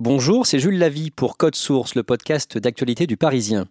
Bonjour, 0.00 0.46
c'est 0.46 0.60
Jules 0.60 0.78
Lavie 0.78 1.10
pour 1.10 1.36
Code 1.36 1.56
Source, 1.56 1.96
le 1.96 2.04
podcast 2.04 2.56
d'actualité 2.56 3.08
du 3.08 3.16
Parisien. 3.16 3.66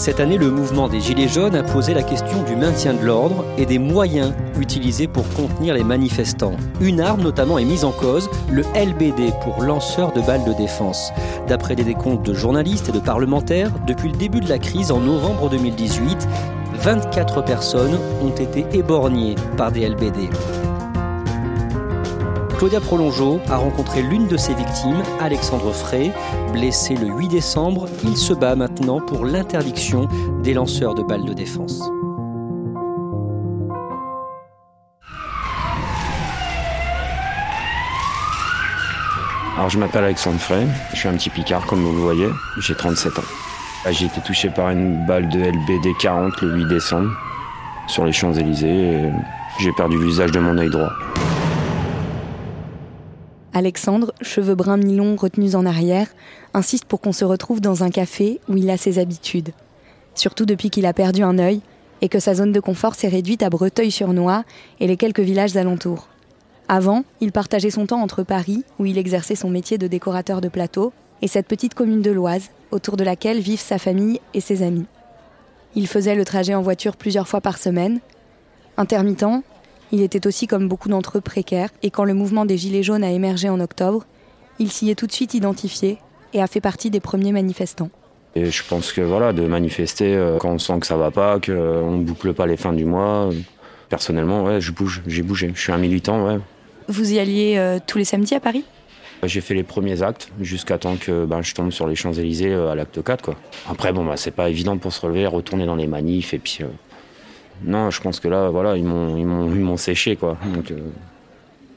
Cette 0.00 0.18
année, 0.18 0.38
le 0.38 0.50
mouvement 0.50 0.88
des 0.88 0.98
Gilets 0.98 1.28
jaunes 1.28 1.54
a 1.54 1.62
posé 1.62 1.92
la 1.92 2.02
question 2.02 2.42
du 2.44 2.56
maintien 2.56 2.94
de 2.94 3.04
l'ordre 3.04 3.44
et 3.58 3.66
des 3.66 3.78
moyens 3.78 4.32
utilisés 4.58 5.06
pour 5.06 5.28
contenir 5.34 5.74
les 5.74 5.84
manifestants. 5.84 6.56
Une 6.80 7.02
arme 7.02 7.20
notamment 7.20 7.58
est 7.58 7.66
mise 7.66 7.84
en 7.84 7.92
cause, 7.92 8.30
le 8.50 8.62
LBD 8.74 9.34
pour 9.42 9.62
lanceur 9.62 10.12
de 10.12 10.22
balles 10.22 10.44
de 10.44 10.54
défense. 10.54 11.12
D'après 11.48 11.76
des 11.76 11.84
décomptes 11.84 12.24
de 12.24 12.32
journalistes 12.32 12.88
et 12.88 12.92
de 12.92 12.98
parlementaires, 12.98 13.70
depuis 13.86 14.08
le 14.08 14.16
début 14.16 14.40
de 14.40 14.48
la 14.48 14.58
crise 14.58 14.90
en 14.90 15.00
novembre 15.00 15.50
2018, 15.50 16.28
24 16.82 17.44
personnes 17.44 17.98
ont 18.22 18.34
été 18.34 18.64
éborgnées 18.72 19.34
par 19.58 19.70
des 19.70 19.86
LBD. 19.86 20.30
Claudia 22.56 22.80
Prolongeau 22.80 23.38
a 23.50 23.58
rencontré 23.58 24.00
l'une 24.02 24.28
de 24.28 24.38
ses 24.38 24.54
victimes, 24.54 25.02
Alexandre 25.20 25.72
Frey. 25.72 26.10
Blessé 26.52 26.94
le 26.94 27.08
8 27.08 27.28
décembre, 27.28 27.86
il 28.02 28.16
se 28.16 28.32
bat 28.32 28.56
maintenant 28.56 29.00
pour 29.00 29.26
l'interdiction 29.26 30.08
des 30.42 30.54
lanceurs 30.54 30.94
de 30.94 31.02
balles 31.02 31.26
de 31.26 31.34
défense. 31.34 31.82
Alors 39.56 39.68
je 39.68 39.78
m'appelle 39.78 40.04
Alexandre 40.04 40.38
Frey, 40.38 40.66
je 40.94 40.96
suis 40.96 41.08
un 41.08 41.12
petit 41.12 41.28
picard 41.28 41.66
comme 41.66 41.82
vous 41.82 41.92
le 41.92 42.00
voyez, 42.00 42.28
j'ai 42.58 42.74
37 42.74 43.18
ans. 43.18 43.49
Ah, 43.84 43.92
J'ai 43.92 44.06
été 44.06 44.20
touché 44.20 44.50
par 44.50 44.70
une 44.70 45.06
balle 45.06 45.28
de 45.28 45.38
LBD 45.40 45.94
40 45.98 46.42
le 46.42 46.56
8 46.58 46.68
décembre 46.68 47.10
sur 47.88 48.04
les 48.04 48.12
Champs-Élysées 48.12 49.10
j'ai 49.58 49.72
perdu 49.72 49.98
l'usage 49.98 50.30
de 50.30 50.38
mon 50.38 50.56
œil 50.56 50.70
droit. 50.70 50.92
Alexandre, 53.52 54.12
cheveux 54.22 54.54
bruns 54.54 54.78
mi-longs 54.78 55.16
retenus 55.16 55.54
en 55.54 55.66
arrière, 55.66 56.06
insiste 56.54 56.84
pour 56.84 57.00
qu'on 57.00 57.12
se 57.12 57.24
retrouve 57.24 57.60
dans 57.60 57.82
un 57.82 57.90
café 57.90 58.40
où 58.48 58.56
il 58.56 58.70
a 58.70 58.76
ses 58.76 58.98
habitudes. 58.98 59.50
Surtout 60.14 60.46
depuis 60.46 60.70
qu'il 60.70 60.86
a 60.86 60.92
perdu 60.92 61.22
un 61.22 61.38
œil 61.38 61.60
et 62.00 62.08
que 62.08 62.20
sa 62.20 62.34
zone 62.34 62.52
de 62.52 62.60
confort 62.60 62.94
s'est 62.94 63.08
réduite 63.08 63.42
à 63.42 63.50
Breteuil-sur-Noix 63.50 64.44
et 64.78 64.86
les 64.86 64.96
quelques 64.96 65.20
villages 65.20 65.56
alentours. 65.56 66.08
Avant, 66.68 67.04
il 67.20 67.32
partageait 67.32 67.70
son 67.70 67.86
temps 67.86 68.00
entre 68.00 68.22
Paris, 68.22 68.64
où 68.78 68.86
il 68.86 68.96
exerçait 68.96 69.34
son 69.34 69.50
métier 69.50 69.76
de 69.76 69.88
décorateur 69.88 70.40
de 70.40 70.48
plateau, 70.48 70.92
et 71.22 71.28
cette 71.28 71.46
petite 71.46 71.74
commune 71.74 72.02
de 72.02 72.10
l'Oise, 72.10 72.50
autour 72.70 72.96
de 72.96 73.04
laquelle 73.04 73.40
vivent 73.40 73.60
sa 73.60 73.78
famille 73.78 74.20
et 74.34 74.40
ses 74.40 74.62
amis. 74.62 74.86
Il 75.74 75.86
faisait 75.86 76.14
le 76.14 76.24
trajet 76.24 76.54
en 76.54 76.62
voiture 76.62 76.96
plusieurs 76.96 77.28
fois 77.28 77.40
par 77.40 77.58
semaine. 77.58 78.00
Intermittent, 78.76 79.42
il 79.92 80.02
était 80.02 80.26
aussi 80.26 80.46
comme 80.46 80.68
beaucoup 80.68 80.88
d'entre 80.88 81.18
eux 81.18 81.20
précaire, 81.20 81.70
et 81.82 81.90
quand 81.90 82.04
le 82.04 82.14
mouvement 82.14 82.44
des 82.44 82.56
Gilets 82.56 82.82
jaunes 82.82 83.04
a 83.04 83.10
émergé 83.10 83.48
en 83.48 83.60
octobre, 83.60 84.04
il 84.58 84.70
s'y 84.70 84.90
est 84.90 84.94
tout 84.94 85.06
de 85.06 85.12
suite 85.12 85.34
identifié 85.34 85.98
et 86.32 86.42
a 86.42 86.46
fait 86.46 86.60
partie 86.60 86.90
des 86.90 87.00
premiers 87.00 87.32
manifestants. 87.32 87.90
Et 88.36 88.46
je 88.46 88.62
pense 88.64 88.92
que 88.92 89.00
voilà, 89.00 89.32
de 89.32 89.42
manifester 89.46 90.14
euh, 90.14 90.38
quand 90.38 90.50
on 90.50 90.58
sent 90.58 90.78
que 90.80 90.86
ça 90.86 90.96
va 90.96 91.10
pas, 91.10 91.40
qu'on 91.40 91.96
ne 91.96 92.04
boucle 92.04 92.32
pas 92.32 92.46
les 92.46 92.56
fins 92.56 92.72
du 92.72 92.84
mois, 92.84 93.30
euh, 93.30 93.32
personnellement, 93.88 94.44
ouais, 94.44 94.60
je 94.60 94.70
bouge, 94.70 95.02
j'ai 95.06 95.22
bougé. 95.22 95.50
Je 95.52 95.60
suis 95.60 95.72
un 95.72 95.78
militant, 95.78 96.26
ouais. 96.26 96.38
Vous 96.88 97.12
y 97.12 97.18
alliez 97.18 97.56
euh, 97.56 97.78
tous 97.84 97.98
les 97.98 98.04
samedis 98.04 98.34
à 98.34 98.40
Paris? 98.40 98.64
J'ai 99.22 99.40
fait 99.42 99.54
les 99.54 99.62
premiers 99.62 100.02
actes 100.02 100.30
jusqu'à 100.40 100.78
temps 100.78 100.96
que 100.96 101.26
ben, 101.26 101.42
je 101.42 101.54
tombe 101.54 101.70
sur 101.70 101.86
les 101.86 101.94
Champs-Élysées 101.94 102.52
euh, 102.52 102.70
à 102.70 102.74
l'acte 102.74 103.02
4. 103.02 103.22
Quoi. 103.22 103.36
Après, 103.68 103.92
bon, 103.92 104.04
bah, 104.04 104.16
c'est 104.16 104.30
pas 104.30 104.48
évident 104.48 104.78
pour 104.78 104.92
se 104.92 105.00
relever, 105.00 105.26
retourner 105.26 105.66
dans 105.66 105.76
les 105.76 105.86
manifs. 105.86 106.32
Et 106.32 106.38
puis, 106.38 106.58
euh, 106.62 106.66
non, 107.64 107.90
je 107.90 108.00
pense 108.00 108.18
que 108.18 108.28
là, 108.28 108.48
voilà, 108.48 108.76
ils 108.78 108.84
m'ont, 108.84 109.76
séché. 109.76 110.16
Quoi. 110.16 110.38
Donc, 110.54 110.70
euh, 110.70 110.78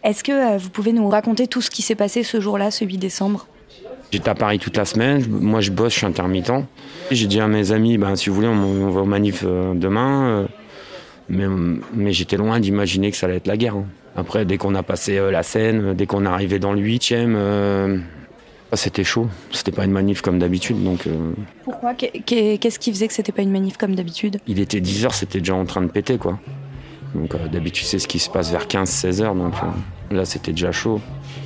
Est-ce 0.03 0.23
que 0.23 0.57
vous 0.57 0.69
pouvez 0.69 0.93
nous 0.93 1.09
raconter 1.09 1.47
tout 1.47 1.61
ce 1.61 1.69
qui 1.69 1.81
s'est 1.81 1.95
passé 1.95 2.23
ce 2.23 2.39
jour-là, 2.39 2.71
ce 2.71 2.85
8 2.85 2.97
décembre? 2.97 3.47
J'étais 4.11 4.29
à 4.29 4.35
Paris 4.35 4.59
toute 4.59 4.77
la 4.77 4.85
semaine. 4.85 5.25
Moi, 5.27 5.59
je 5.59 5.71
bosse, 5.71 5.93
je 5.93 5.97
suis 5.97 6.07
intermittent. 6.07 6.51
J'ai 7.11 7.27
dit 7.27 7.41
à 7.41 7.47
mes 7.47 7.73
amis, 7.73 7.97
ben, 7.97 8.15
si 8.15 8.29
vous 8.29 8.35
voulez, 8.35 8.47
on, 8.47 8.89
va 8.89 9.01
au 9.01 9.05
manif 9.05 9.43
demain. 9.43 10.47
mais 11.27 11.47
mais 11.93 12.13
j'étais 12.13 12.37
loin 12.37 12.59
d'imaginer 12.61 13.11
que 13.11 13.17
ça 13.17 13.25
allait 13.25 13.37
être 13.37 13.47
la 13.47 13.57
guerre. 13.57 13.75
hein. 13.75 13.85
Après, 14.15 14.45
dès 14.45 14.57
qu'on 14.57 14.75
a 14.75 14.83
passé 14.83 15.17
euh, 15.17 15.31
la 15.31 15.43
Seine, 15.43 15.85
euh, 15.87 15.93
dès 15.93 16.05
qu'on 16.05 16.25
est 16.25 16.29
arrivé 16.29 16.59
dans 16.59 16.73
le 16.73 16.81
8e, 16.81 17.33
euh, 17.35 17.97
ah, 18.71 18.75
c'était 18.75 19.03
chaud. 19.03 19.27
C'était 19.51 19.71
pas 19.71 19.85
une 19.85 19.91
manif 19.91 20.21
comme 20.21 20.37
d'habitude. 20.39 20.83
Donc, 20.83 21.07
Pourquoi? 21.63 21.93
Qu'est- 21.95 22.21
qu'est- 22.25 22.57
Qu'est-ce 22.59 22.79
qui 22.79 22.91
faisait 22.91 23.07
que 23.07 23.13
c'était 23.13 23.31
pas 23.31 23.41
une 23.41 23.51
manif 23.51 23.77
comme 23.77 23.95
d'habitude? 23.95 24.37
Il 24.47 24.59
était 24.59 24.79
10h, 24.81 25.13
c'était 25.13 25.39
déjà 25.39 25.55
en 25.55 25.65
train 25.65 25.81
de 25.81 25.87
péter. 25.89 26.17
quoi. 26.17 26.39
Donc, 27.15 27.35
d'habitude, 27.51 27.85
c'est 27.85 27.99
ce 27.99 28.07
qui 28.07 28.19
se 28.19 28.29
passe 28.29 28.51
vers 28.51 28.67
15-16h. 28.67 29.35
Donc, 29.35 29.53
euh, 30.11 30.15
là, 30.15 30.25
c'était 30.25 30.51
déjà 30.51 30.71
chaud. 30.71 30.99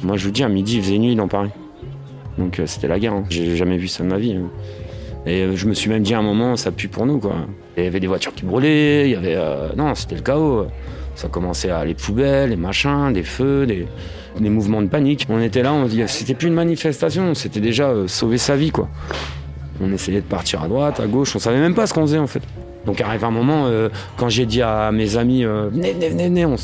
Moi, 0.03 0.15
je 0.17 0.25
vous 0.25 0.31
dis, 0.31 0.43
à 0.43 0.49
midi, 0.49 0.77
il 0.77 0.83
faisait 0.83 0.97
nuit 0.97 1.15
dans 1.15 1.27
Paris. 1.27 1.49
Donc, 2.37 2.61
c'était 2.65 2.87
la 2.87 2.99
guerre. 2.99 3.13
hein. 3.13 3.23
J'ai 3.29 3.55
jamais 3.55 3.77
vu 3.77 3.87
ça 3.87 4.03
de 4.03 4.09
ma 4.09 4.17
vie. 4.17 4.33
hein. 4.35 4.49
Et 5.25 5.55
je 5.57 5.67
me 5.67 5.73
suis 5.73 5.89
même 5.89 6.03
dit 6.03 6.13
à 6.13 6.19
un 6.19 6.21
moment, 6.21 6.55
ça 6.55 6.71
pue 6.71 6.87
pour 6.87 7.05
nous. 7.05 7.19
quoi. 7.19 7.35
Il 7.77 7.83
y 7.83 7.87
avait 7.87 7.99
des 7.99 8.07
voitures 8.07 8.33
qui 8.33 8.45
brûlaient, 8.45 9.05
il 9.09 9.11
y 9.11 9.15
avait. 9.15 9.35
euh, 9.35 9.69
non, 9.75 9.93
c'était 9.95 10.15
le 10.15 10.21
chaos. 10.21 10.67
Ça 11.17 11.29
commençait 11.29 11.71
à 11.71 11.83
les 11.83 11.95
poubelles, 11.95 12.51
les 12.51 12.55
machins, 12.55 13.11
des 13.11 13.23
feux, 13.23 13.65
des, 13.65 13.87
des 14.39 14.49
mouvements 14.49 14.83
de 14.83 14.87
panique. 14.87 15.25
On 15.29 15.41
était 15.41 15.63
là, 15.63 15.73
on 15.73 15.85
se 15.85 15.89
dit, 15.89 16.03
c'était 16.05 16.35
plus 16.35 16.47
une 16.47 16.53
manifestation, 16.53 17.33
c'était 17.33 17.59
déjà 17.59 17.89
euh, 17.89 18.07
sauver 18.07 18.37
sa 18.37 18.55
vie. 18.55 18.69
quoi. 18.69 18.87
On 19.81 19.91
essayait 19.91 20.21
de 20.21 20.27
partir 20.27 20.61
à 20.61 20.67
droite, 20.67 20.99
à 20.99 21.07
gauche, 21.07 21.35
on 21.35 21.39
savait 21.39 21.59
même 21.59 21.73
pas 21.73 21.87
ce 21.87 21.93
qu'on 21.95 22.01
faisait 22.01 22.19
en 22.19 22.27
fait. 22.27 22.43
Donc 22.85 23.01
arrive 23.01 23.25
un 23.25 23.31
moment, 23.31 23.65
euh, 23.65 23.89
quand 24.15 24.29
j'ai 24.29 24.45
dit 24.45 24.61
à 24.61 24.91
mes 24.91 25.17
amis, 25.17 25.43
euh, 25.43 25.69
venez, 25.71 25.93
venez, 25.93 26.25
venez, 26.29 26.45
on, 26.45 26.55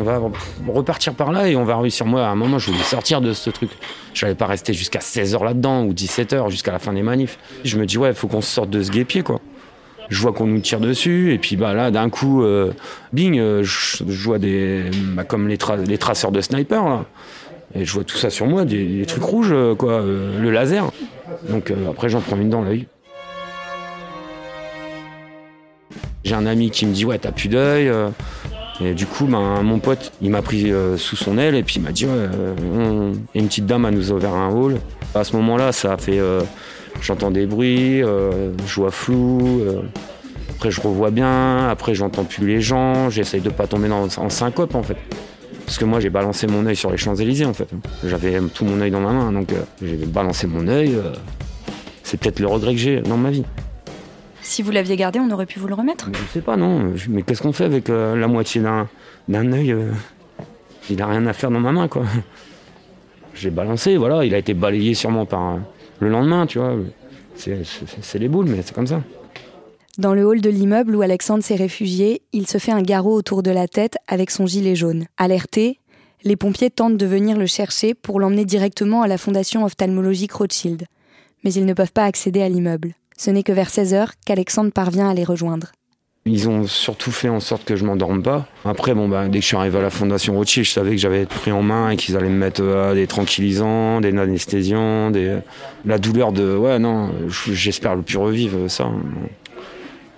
on 0.00 0.02
va 0.04 0.20
repartir 0.68 1.14
par 1.14 1.32
là 1.32 1.48
et 1.48 1.56
on 1.56 1.64
va 1.64 1.76
réussir. 1.76 2.06
Moi, 2.06 2.24
à 2.24 2.30
un 2.30 2.36
moment, 2.36 2.60
je 2.60 2.70
voulais 2.70 2.84
sortir 2.84 3.20
de 3.20 3.32
ce 3.32 3.50
truc. 3.50 3.70
Je 4.14 4.24
n'allais 4.24 4.36
pas 4.36 4.46
rester 4.46 4.72
jusqu'à 4.74 5.00
16h 5.00 5.44
là-dedans 5.44 5.82
ou 5.82 5.92
17h 5.92 6.48
jusqu'à 6.50 6.70
la 6.70 6.78
fin 6.78 6.92
des 6.92 7.02
manifs. 7.02 7.36
Je 7.64 7.76
me 7.78 7.84
dis, 7.84 7.98
ouais, 7.98 8.10
il 8.10 8.14
faut 8.14 8.28
qu'on 8.28 8.40
sorte 8.42 8.70
de 8.70 8.80
ce 8.80 8.92
guépier, 8.92 9.22
quoi. 9.24 9.40
Je 10.12 10.20
vois 10.20 10.34
qu'on 10.34 10.46
nous 10.46 10.60
tire 10.60 10.78
dessus 10.78 11.32
et 11.32 11.38
puis 11.38 11.56
bah 11.56 11.72
là, 11.72 11.90
d'un 11.90 12.10
coup, 12.10 12.42
euh, 12.42 12.74
bing, 13.14 13.38
euh, 13.38 13.62
je, 13.64 14.04
vois 14.04 14.38
des, 14.38 14.82
bah, 15.14 15.24
comme 15.24 15.48
les, 15.48 15.56
les 15.86 15.96
traceurs 15.96 16.30
de 16.30 16.42
sniper 16.42 16.84
là. 16.84 17.06
Et 17.74 17.86
je 17.86 17.92
vois 17.94 18.04
tout 18.04 18.18
ça 18.18 18.28
sur 18.28 18.44
moi, 18.44 18.66
des, 18.66 19.06
trucs 19.06 19.22
rouges, 19.22 19.52
euh, 19.52 19.74
quoi, 19.74 20.02
le 20.02 20.50
laser. 20.50 20.92
Donc 21.48 21.72
après, 21.88 22.10
j'en 22.10 22.20
prends 22.20 22.36
une 22.36 22.50
dans 22.50 22.60
l'œil. 22.60 22.88
J'ai 26.24 26.34
un 26.34 26.44
ami 26.44 26.70
qui 26.70 26.84
me 26.84 26.92
dit 26.92 27.06
ouais 27.06 27.18
t'as 27.18 27.32
plus 27.32 27.48
d'œil. 27.48 27.90
Et 28.82 28.92
du 28.92 29.06
coup 29.06 29.24
ben, 29.24 29.62
mon 29.62 29.78
pote 29.78 30.12
il 30.20 30.28
m'a 30.28 30.42
pris 30.42 30.70
sous 30.98 31.16
son 31.16 31.38
aile 31.38 31.54
et 31.54 31.62
puis 31.62 31.76
il 31.76 31.82
m'a 31.82 31.92
dit 31.92 32.04
ouais, 32.04 32.28
et 33.34 33.38
une 33.38 33.46
petite 33.46 33.64
dame 33.64 33.86
a 33.86 33.90
nous 33.90 34.12
ouvert 34.12 34.34
un 34.34 34.50
hall. 34.50 34.76
À 35.14 35.24
ce 35.24 35.34
moment-là 35.36 35.72
ça 35.72 35.94
a 35.94 35.96
fait 35.96 36.20
j'entends 37.00 37.30
des 37.30 37.46
bruits, 37.46 38.02
euh, 38.02 38.52
je 38.66 38.74
vois 38.80 38.90
flou. 38.90 39.60
euh. 39.60 39.82
après 40.50 40.70
je 40.70 40.80
revois 40.80 41.10
bien, 41.10 41.68
après 41.68 41.94
j'entends 41.94 42.24
plus 42.24 42.46
les 42.46 42.60
gens, 42.60 43.10
j'essaye 43.10 43.40
de 43.40 43.50
pas 43.50 43.66
tomber 43.66 43.88
dans, 43.88 44.04
en 44.04 44.28
syncope 44.30 44.74
en 44.74 44.82
fait. 44.82 44.96
Parce 45.64 45.78
que 45.78 45.84
moi 45.84 46.00
j'ai 46.00 46.10
balancé 46.10 46.46
mon 46.46 46.66
œil 46.66 46.76
sur 46.76 46.90
les 46.90 46.96
Champs-Élysées 46.96 47.46
en 47.46 47.54
fait. 47.54 47.68
J'avais 48.04 48.38
tout 48.54 48.64
mon 48.64 48.80
œil 48.80 48.90
dans 48.90 49.00
ma 49.00 49.12
main 49.12 49.32
donc 49.32 49.52
euh, 49.52 49.62
j'ai 49.82 49.96
balancé 49.96 50.46
mon 50.46 50.68
œil. 50.68 50.96
c'est 52.02 52.18
peut-être 52.18 52.40
le 52.40 52.46
regret 52.46 52.72
que 52.72 52.80
j'ai 52.80 53.00
dans 53.00 53.16
ma 53.16 53.30
vie. 53.30 53.44
Si 54.42 54.62
vous 54.62 54.72
l'aviez 54.72 54.96
gardé, 54.96 55.20
on 55.20 55.30
aurait 55.30 55.46
pu 55.46 55.60
vous 55.60 55.68
le 55.68 55.74
remettre 55.74 56.08
mais 56.10 56.18
Je 56.18 56.32
sais 56.32 56.40
pas, 56.40 56.56
non. 56.56 56.92
Mais 57.08 57.22
qu'est-ce 57.22 57.42
qu'on 57.42 57.52
fait 57.52 57.64
avec 57.64 57.88
la 57.88 58.26
moitié 58.26 58.60
d'un, 58.60 59.52
œil 59.52 59.74
Il 60.90 60.96
n'a 60.96 61.06
rien 61.06 61.24
à 61.26 61.32
faire 61.32 61.52
dans 61.52 61.60
ma 61.60 61.70
main, 61.70 61.86
quoi. 61.86 62.02
J'ai 63.34 63.50
balancé, 63.50 63.96
voilà. 63.96 64.24
Il 64.24 64.34
a 64.34 64.38
été 64.38 64.52
balayé 64.52 64.94
sûrement 64.94 65.26
par 65.26 65.58
le 66.02 66.10
lendemain, 66.10 66.46
tu 66.46 66.58
vois. 66.58 66.76
C'est, 67.36 68.18
les 68.18 68.28
boules, 68.28 68.46
mais 68.46 68.60
c'est 68.62 68.74
comme 68.74 68.86
ça. 68.86 69.02
Dans 69.98 70.14
le 70.14 70.24
hall 70.24 70.40
de 70.40 70.50
l'immeuble 70.50 70.96
où 70.96 71.02
Alexandre 71.02 71.44
s'est 71.44 71.54
réfugié, 71.54 72.22
il 72.32 72.46
se 72.46 72.58
fait 72.58 72.72
un 72.72 72.82
garrot 72.82 73.14
autour 73.14 73.42
de 73.42 73.50
la 73.50 73.68
tête 73.68 73.96
avec 74.08 74.30
son 74.30 74.46
gilet 74.46 74.74
jaune. 74.74 75.06
Alerté, 75.16 75.78
les 76.24 76.36
pompiers 76.36 76.70
tentent 76.70 76.96
de 76.96 77.06
venir 77.06 77.38
le 77.38 77.46
chercher 77.46 77.94
pour 77.94 78.20
l'emmener 78.20 78.44
directement 78.44 79.02
à 79.02 79.08
la 79.08 79.18
fondation 79.18 79.64
ophtalmologique 79.64 80.32
Rothschild. 80.32 80.86
Mais 81.44 81.52
ils 81.52 81.66
ne 81.66 81.74
peuvent 81.74 81.92
pas 81.92 82.04
accéder 82.04 82.42
à 82.42 82.48
l'immeuble. 82.48 82.94
Ce 83.16 83.30
n'est 83.30 83.42
que 83.42 83.52
vers 83.52 83.68
16h 83.68 84.10
qu'Alexandre 84.24 84.72
parvient 84.72 85.08
à 85.08 85.14
les 85.14 85.24
rejoindre. 85.24 85.72
Ils 86.24 86.48
ont 86.48 86.68
surtout 86.68 87.10
fait 87.10 87.28
en 87.28 87.40
sorte 87.40 87.64
que 87.64 87.74
je 87.74 87.84
m'endorme 87.84 88.22
pas. 88.22 88.46
Après, 88.64 88.94
bon, 88.94 89.08
bah, 89.08 89.26
dès 89.26 89.38
que 89.38 89.42
je 89.42 89.48
suis 89.48 89.56
arrivé 89.56 89.78
à 89.78 89.82
la 89.82 89.90
fondation 89.90 90.34
Rothschild, 90.36 90.64
je 90.64 90.70
savais 90.70 90.90
que 90.92 90.96
j'avais 90.96 91.22
été 91.22 91.34
pris 91.34 91.50
en 91.50 91.62
main 91.62 91.90
et 91.90 91.96
qu'ils 91.96 92.16
allaient 92.16 92.28
me 92.28 92.38
mettre 92.38 92.62
euh, 92.62 92.94
des 92.94 93.08
tranquillisants, 93.08 94.00
des 94.00 94.16
anesthésiants, 94.16 95.10
des... 95.10 95.38
la 95.84 95.98
douleur 95.98 96.30
de. 96.30 96.56
Ouais, 96.56 96.78
non, 96.78 97.10
j'espère 97.28 97.96
le 97.96 98.02
plus 98.02 98.18
revivre 98.18 98.70
ça. 98.70 98.88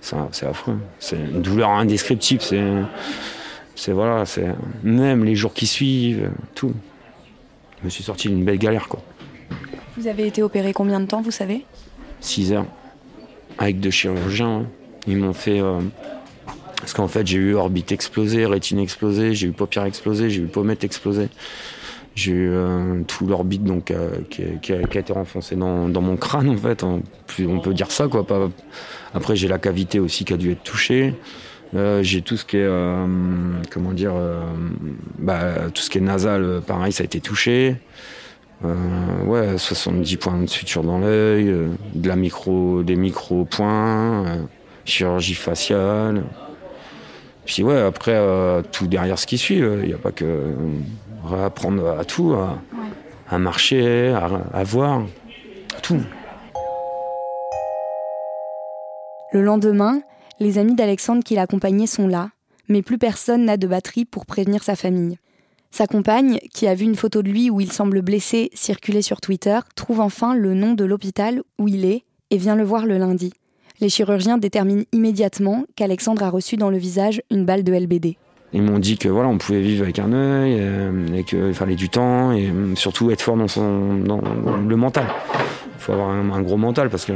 ça 0.03 0.29
c'est 0.33 0.47
affreux. 0.47 0.77
C'est 0.99 1.17
une 1.17 1.41
douleur 1.41 1.71
indescriptible. 1.71 2.43
C'est. 2.43 2.63
C'est 3.75 3.93
voilà, 3.93 4.27
c'est. 4.27 4.55
Même 4.83 5.25
les 5.25 5.35
jours 5.35 5.55
qui 5.55 5.67
suivent, 5.67 6.31
tout. 6.55 6.75
Je 7.81 7.87
me 7.87 7.91
suis 7.91 8.05
sorti 8.05 8.29
d'une 8.29 8.45
belle 8.45 8.59
galère, 8.59 8.89
quoi. 8.89 9.01
Vous 9.97 10.07
avez 10.07 10.27
été 10.27 10.43
opéré 10.43 10.75
combien 10.75 11.01
de 11.01 11.07
temps, 11.07 11.23
vous 11.23 11.31
savez? 11.31 11.65
6 12.21 12.53
heures. 12.53 12.67
Avec 13.57 13.81
deux 13.81 13.91
chirurgiens. 13.91 14.59
ouais. 14.59 14.84
Ils 15.07 15.17
m'ont 15.17 15.33
fait. 15.35 15.61
euh, 15.61 15.81
Parce 16.79 16.93
qu'en 16.93 17.09
fait, 17.09 17.27
j'ai 17.27 17.39
eu 17.39 17.55
orbite 17.55 17.93
explosée, 17.93 18.47
rétine 18.47 18.79
explosée, 18.79 19.35
j'ai 19.35 19.49
eu 19.49 19.53
paupière 19.53 19.85
explosée, 19.85 20.31
j'ai 20.31 20.43
eu 20.43 20.47
pommette 20.47 20.85
explosée. 20.85 21.29
J'ai 22.15 22.33
eu 22.33 22.51
euh, 22.53 23.03
tout 23.09 23.27
l'orbite 23.27 23.65
donc 23.65 23.91
euh, 23.91 24.19
qui, 24.31 24.73
a- 24.73 24.77
été 25.01 25.13
renfoncé 25.13 25.57
dans, 25.57 25.89
mon 25.89 26.17
crâne 26.17 26.49
en 26.49 26.57
fait. 26.57 26.85
On 26.85 27.03
peut 27.61 27.75
dire 27.75 27.91
ça 27.91 28.07
quoi. 28.09 28.25
Après, 29.15 29.35
j'ai 29.35 29.49
la 29.49 29.59
cavité 29.59 29.99
aussi 29.99 30.25
qui 30.25 30.33
a 30.33 30.37
dû 30.37 30.53
être 30.53 30.63
touchée. 30.63 31.15
J'ai 32.03 32.23
tout 32.23 32.37
ce 32.37 32.45
qui 32.45 32.59
est 32.59 32.69
comment 33.73 33.93
dire 33.93 34.15
bah, 35.19 35.55
tout 35.75 35.83
ce 35.83 35.91
qui 35.91 35.99
est 35.99 36.03
nasal, 36.03 36.61
pareil, 36.65 36.93
ça 36.93 37.03
a 37.03 37.07
été 37.07 37.21
touché. 37.21 37.77
Ouais, 38.63 39.59
70 39.59 40.17
points 40.19 40.39
de 40.41 40.47
suture 40.47 40.85
dans 40.85 40.99
l'œil, 41.01 41.53
de 41.95 42.09
la 42.09 42.15
micro, 42.15 42.85
des 42.85 42.95
micro-points, 42.95 44.25
euh, 44.27 44.37
chirurgie 44.85 45.35
faciale. 45.35 46.23
Puis 47.45 47.63
ouais, 47.63 47.81
après, 47.81 48.15
euh, 48.15 48.63
tout 48.73 48.87
derrière 48.87 49.19
ce 49.19 49.27
qui 49.27 49.39
suit, 49.39 49.59
il 49.59 49.87
n'y 49.87 49.93
a 49.93 49.99
pas 49.99 50.13
que 50.13 50.25
euh, 50.25 50.55
réapprendre 51.25 51.99
à 51.99 52.05
tout, 52.05 52.33
à, 52.33 52.59
à 53.29 53.39
marcher, 53.39 54.09
à, 54.09 54.41
à 54.53 54.65
voir, 54.65 55.03
tout. 55.83 56.01
Le 59.33 59.43
lendemain, 59.43 60.01
les 60.41 60.59
amis 60.59 60.75
d'Alexandre 60.75 61.25
qui 61.25 61.35
l'accompagnaient 61.35 61.87
sont 61.87 62.07
là, 62.07 62.31
mais 62.69 62.83
plus 62.83 62.99
personne 62.99 63.45
n'a 63.45 63.57
de 63.57 63.67
batterie 63.67 64.05
pour 64.05 64.27
prévenir 64.27 64.63
sa 64.63 64.77
famille. 64.77 65.19
Sa 65.71 65.87
compagne, 65.89 66.39
qui 66.53 66.69
a 66.69 66.75
vu 66.75 66.85
une 66.85 66.95
photo 66.95 67.21
de 67.21 67.29
lui 67.29 67.51
où 67.51 67.61
il 67.61 67.73
semble 67.73 68.01
blessé 68.01 68.51
circuler 68.55 69.03
sur 69.03 69.21
Twitter, 69.21 69.59
trouve 69.75 70.01
enfin 70.01 70.35
le 70.35 70.55
nom 70.55 70.75
de 70.75 70.85
l'hôpital 70.85 71.43
où 71.59 71.67
il 71.67 71.85
est 71.85 72.05
et 72.31 72.37
vient 72.37 72.55
le 72.55 72.63
voir 72.63 72.87
le 72.87 72.97
lundi. 72.97 73.33
Les 73.85 73.91
chirurgiens 73.91 74.39
déterminent 74.39 74.85
immédiatement 74.93 75.67
qu'Alexandre 75.77 76.23
a 76.23 76.31
reçu 76.31 76.57
dans 76.57 76.71
le 76.71 76.79
visage 76.79 77.21
une 77.31 77.45
balle 77.45 77.65
de 77.65 77.75
LBD. 77.75 78.17
Ils 78.55 78.63
m'ont 78.63 78.79
dit 78.79 78.97
que 78.97 79.11
voilà, 79.11 79.29
on 79.29 79.37
pouvait 79.37 79.61
vivre 79.61 79.83
avec 79.83 79.99
un 79.99 80.11
œil 80.15 80.57
euh, 80.59 81.07
et 81.15 81.23
qu'il 81.23 81.53
fallait 81.53 81.75
du 81.75 81.91
temps 81.91 82.33
et 82.33 82.47
euh, 82.47 82.75
surtout 82.77 83.11
être 83.11 83.21
fort 83.21 83.37
dans, 83.37 83.47
son, 83.47 83.97
dans 83.97 84.23
le 84.67 84.77
mental. 84.77 85.05
Il 85.35 85.81
faut 85.81 85.93
avoir 85.93 86.09
un, 86.09 86.41
gros 86.41 86.57
mental 86.57 86.89
parce 86.89 87.05
que 87.05 87.13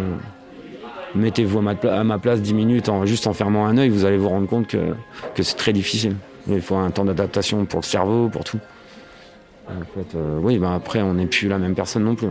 mettez-vous 1.15 1.59
à 1.59 2.05
ma, 2.05 2.19
place 2.19 2.43
10 2.43 2.53
minutes 2.53 2.91
en 2.91 3.07
juste 3.07 3.27
en 3.27 3.33
fermant 3.33 3.65
un 3.65 3.79
œil, 3.79 3.89
vous 3.89 4.05
allez 4.05 4.19
vous 4.19 4.29
rendre 4.29 4.47
compte 4.47 4.67
que, 4.67 4.93
que 5.35 5.43
c'est 5.43 5.57
très 5.57 5.73
difficile. 5.73 6.17
Il 6.51 6.61
faut 6.61 6.77
un 6.77 6.91
temps 6.91 7.07
d'adaptation 7.07 7.65
pour 7.65 7.81
le 7.81 7.87
cerveau, 7.87 8.29
pour 8.29 8.45
tout. 8.45 8.61
En 9.69 9.85
fait, 9.95 10.15
euh, 10.17 10.39
oui, 10.43 10.59
ben 10.59 10.75
après, 10.75 11.01
on 11.01 11.15
n'est 11.15 11.27
plus 11.27 11.49
la 11.49 11.57
même 11.57 11.75
personne 11.75 12.05
non 12.05 12.15
plus. 12.15 12.29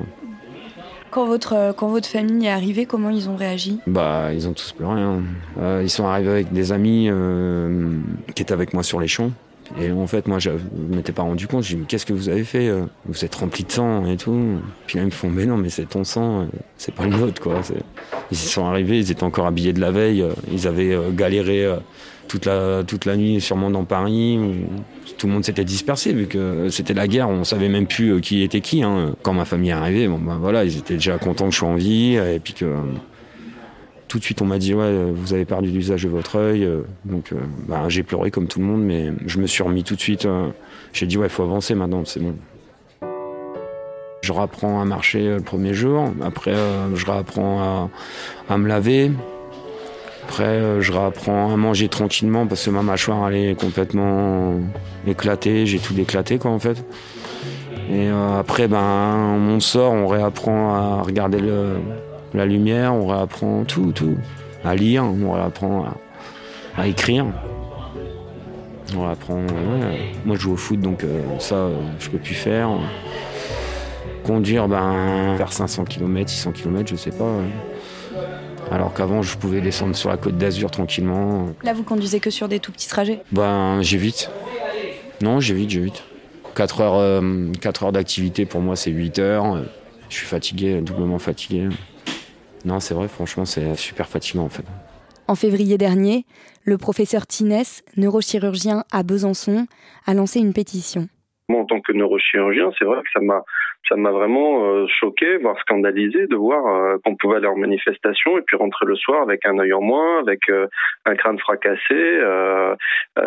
Quand 1.09 1.25
votre, 1.25 1.53
euh, 1.55 1.73
quand 1.73 1.87
votre 1.87 2.07
famille 2.07 2.45
est 2.47 2.51
arrivée, 2.51 2.85
comment 2.85 3.09
ils 3.09 3.29
ont 3.29 3.35
réagi? 3.35 3.79
Bah, 3.87 4.33
ils 4.33 4.47
ont 4.47 4.53
tous 4.53 4.71
pleuré. 4.73 4.99
hein. 5.01 5.23
Euh, 5.59 5.81
ils 5.83 5.89
sont 5.89 6.05
arrivés 6.05 6.29
avec 6.31 6.51
des 6.51 6.71
amis 6.71 7.07
euh, 7.09 7.97
qui 8.35 8.41
étaient 8.43 8.53
avec 8.53 8.73
moi 8.73 8.83
sur 8.83 8.99
les 8.99 9.07
champs. 9.07 9.31
Et 9.81 9.91
en 9.91 10.07
fait, 10.07 10.27
moi, 10.27 10.39
je 10.39 10.51
m'étais 10.89 11.11
pas 11.11 11.23
rendu 11.23 11.47
compte. 11.47 11.63
J'ai 11.63 11.75
dit, 11.75 11.81
mais 11.81 11.87
qu'est-ce 11.87 12.05
que 12.05 12.13
vous 12.13 12.29
avez 12.29 12.43
fait 12.43 12.67
euh 12.67 12.85
Vous 13.05 13.25
êtes 13.25 13.35
rempli 13.35 13.63
de 13.63 13.71
sang 13.71 14.05
et 14.05 14.17
tout. 14.17 14.59
Puis 14.85 14.97
là, 14.97 15.03
ils 15.03 15.07
me 15.07 15.11
font, 15.11 15.29
mais 15.29 15.45
non, 15.45 15.57
mais 15.57 15.69
c'est 15.69 15.87
ton 15.89 16.03
sang, 16.03 16.41
euh, 16.41 16.45
c'est 16.77 16.93
pas 16.93 17.05
le 17.05 17.11
nôtre, 17.17 17.41
quoi. 17.41 17.61
Ils 18.31 18.35
y 18.35 18.39
sont 18.39 18.65
arrivés, 18.65 18.99
ils 18.99 19.11
étaient 19.11 19.23
encore 19.23 19.45
habillés 19.45 19.73
de 19.73 19.81
la 19.81 19.91
veille. 19.91 20.21
euh, 20.21 20.33
Ils 20.51 20.67
avaient 20.67 20.97
galéré 21.15 21.67
toute 22.27 22.45
la, 22.45 22.83
toute 22.85 23.05
la 23.05 23.15
nuit, 23.17 23.41
sûrement 23.41 23.69
dans 23.69 23.83
Paris. 23.85 24.39
Tout 25.17 25.27
le 25.27 25.33
monde 25.33 25.45
s'était 25.45 25.63
dispersé, 25.65 26.13
vu 26.13 26.27
que 26.27 26.69
c'était 26.69 26.93
la 26.93 27.07
guerre. 27.07 27.29
On 27.29 27.43
savait 27.43 27.69
même 27.69 27.87
plus 27.87 28.21
qui 28.21 28.43
était 28.43 28.61
qui. 28.61 28.83
hein. 28.83 29.15
Quand 29.21 29.33
ma 29.33 29.45
famille 29.45 29.69
est 29.69 29.73
arrivée, 29.73 30.07
bon, 30.07 30.19
ben 30.19 30.37
voilà, 30.39 30.63
ils 30.63 30.77
étaient 30.77 30.95
déjà 30.95 31.17
contents 31.17 31.45
que 31.47 31.53
je 31.53 31.57
sois 31.57 31.69
en 31.69 31.75
vie. 31.75 32.15
Et 32.15 32.39
puis 32.39 32.53
que 32.53 32.65
tout 34.07 34.19
de 34.19 34.23
suite 34.23 34.41
on 34.41 34.45
m'a 34.45 34.57
dit 34.57 34.73
ouais 34.73 35.11
vous 35.11 35.33
avez 35.33 35.45
perdu 35.45 35.69
l'usage 35.69 36.03
de 36.03 36.09
votre 36.09 36.37
œil 36.37 36.63
Euh, 36.63 36.81
donc 37.05 37.31
euh, 37.31 37.37
bah, 37.67 37.85
j'ai 37.89 38.03
pleuré 38.03 38.31
comme 38.31 38.47
tout 38.47 38.59
le 38.59 38.65
monde 38.65 38.83
mais 38.83 39.11
je 39.25 39.39
me 39.39 39.47
suis 39.47 39.63
remis 39.63 39.83
tout 39.83 39.95
de 39.95 40.01
suite 40.01 40.25
euh, 40.25 40.47
j'ai 40.93 41.05
dit 41.05 41.17
ouais 41.17 41.29
faut 41.29 41.43
avancer 41.43 41.75
maintenant 41.75 42.03
c'est 42.05 42.19
bon. 42.21 42.35
Je 44.21 44.33
reapprends 44.33 44.81
à 44.81 44.85
marcher 44.85 45.27
euh, 45.27 45.37
le 45.37 45.43
premier 45.43 45.73
jour 45.73 46.11
après 46.21 46.53
euh, 46.53 46.95
je 46.95 47.05
réapprends 47.05 47.89
à, 48.49 48.57
me 48.57 48.67
laver 48.67 49.11
après 50.23 50.43
euh, 50.43 50.81
je 50.81 50.91
réapprends 50.91 51.53
à 51.53 51.57
manger 51.57 51.87
tranquillement 51.87 52.47
parce 52.47 52.65
que 52.65 52.69
ma 52.69 52.81
mâchoire 52.81 53.29
elle 53.29 53.35
est 53.35 53.59
complètement 53.59 54.59
éclatée 55.05 55.65
j'ai 55.65 55.79
tout 55.79 55.97
éclaté 55.99 56.37
quoi 56.39 56.51
en 56.51 56.59
fait. 56.59 56.83
Et 57.89 58.09
euh, 58.09 58.39
après 58.39 58.67
ben 58.67 59.47
on 59.49 59.59
sort 59.59 59.93
on 59.93 60.07
réapprend 60.07 60.73
à 60.73 61.01
regarder 61.03 61.39
le 61.39 61.77
la 62.33 62.45
lumière, 62.45 62.93
on 62.93 63.07
réapprend 63.07 63.63
tout, 63.63 63.91
tout. 63.93 64.17
À 64.63 64.75
lire, 64.75 65.03
on 65.03 65.31
réapprend 65.33 65.85
à, 65.85 66.81
à 66.81 66.87
écrire. 66.87 67.25
On 68.95 69.05
réapprend. 69.05 69.35
ouais. 69.35 70.11
Moi, 70.25 70.35
je 70.35 70.41
joue 70.41 70.53
au 70.53 70.57
foot, 70.57 70.79
donc 70.79 71.03
euh, 71.03 71.21
ça, 71.39 71.55
euh, 71.55 71.77
je 71.99 72.09
peux 72.09 72.17
plus 72.17 72.33
faire. 72.35 72.69
Conduire, 74.25 74.67
ben, 74.67 75.35
faire 75.37 75.53
500 75.53 75.85
km, 75.85 76.29
600 76.29 76.51
km, 76.51 76.89
je 76.89 76.95
sais 76.95 77.11
pas. 77.11 77.23
euh. 77.23 77.47
Alors 78.71 78.93
qu'avant, 78.93 79.21
je 79.21 79.37
pouvais 79.37 79.61
descendre 79.61 79.95
sur 79.95 80.09
la 80.09 80.17
côte 80.17 80.37
d'Azur 80.37 80.69
tranquillement. 80.69 81.47
Là, 81.63 81.73
vous 81.73 81.83
conduisez 81.83 82.19
que 82.19 82.29
sur 82.29 82.49
des 82.49 82.59
tout 82.59 82.71
petits 82.73 82.89
trajets? 82.89 83.21
Ben, 83.31 83.81
j'évite. 83.81 84.29
Non, 85.21 85.39
j'évite, 85.39 85.69
j'évite. 85.69 86.03
4 86.55 86.81
heures, 86.81 86.95
euh, 86.95 87.51
quatre 87.61 87.83
heures 87.83 87.91
d'activité, 87.93 88.45
pour 88.45 88.59
moi, 88.61 88.75
c'est 88.75 88.91
8 88.91 89.19
heures. 89.19 89.63
Je 90.09 90.15
suis 90.15 90.25
fatigué, 90.27 90.81
doublement 90.81 91.19
fatigué. 91.19 91.69
Non, 92.67 92.81
c'est 92.81 92.93
vrai, 92.93 93.07
franchement, 93.07 93.45
c'est 93.45 93.75
super 93.75 94.09
fatigant 94.09 94.43
en 94.43 94.49
fait. 94.49 94.65
En 95.29 95.35
février 95.35 95.77
dernier, 95.77 96.25
le 96.65 96.77
professeur 96.77 97.25
Tinès, 97.25 97.81
neurochirurgien 97.95 98.83
à 98.91 99.03
Besançon, 99.03 99.67
a 100.05 100.13
lancé 100.13 100.41
une 100.41 100.51
pétition. 100.51 101.07
Moi, 101.47 101.61
en 101.61 101.65
tant 101.65 101.79
que 101.79 101.93
neurochirurgien, 101.93 102.71
c'est 102.77 102.83
vrai 102.83 102.97
que 102.97 103.09
ça 103.13 103.21
m'a 103.21 103.41
ça 103.87 103.95
m'a 103.95 104.11
vraiment 104.11 104.65
euh, 104.65 104.85
choqué, 104.87 105.37
voire 105.37 105.57
scandalisé 105.59 106.27
de 106.27 106.35
voir 106.35 106.65
euh, 106.67 106.97
qu'on 107.03 107.15
pouvait 107.15 107.37
aller 107.37 107.47
en 107.47 107.55
manifestation 107.55 108.37
et 108.37 108.41
puis 108.41 108.57
rentrer 108.57 108.85
le 108.85 108.95
soir 108.95 109.21
avec 109.21 109.45
un 109.45 109.57
œil 109.59 109.73
en 109.73 109.81
moins, 109.81 110.19
avec 110.19 110.49
euh, 110.49 110.67
un 111.05 111.15
crâne 111.15 111.39
fracassé, 111.39 111.77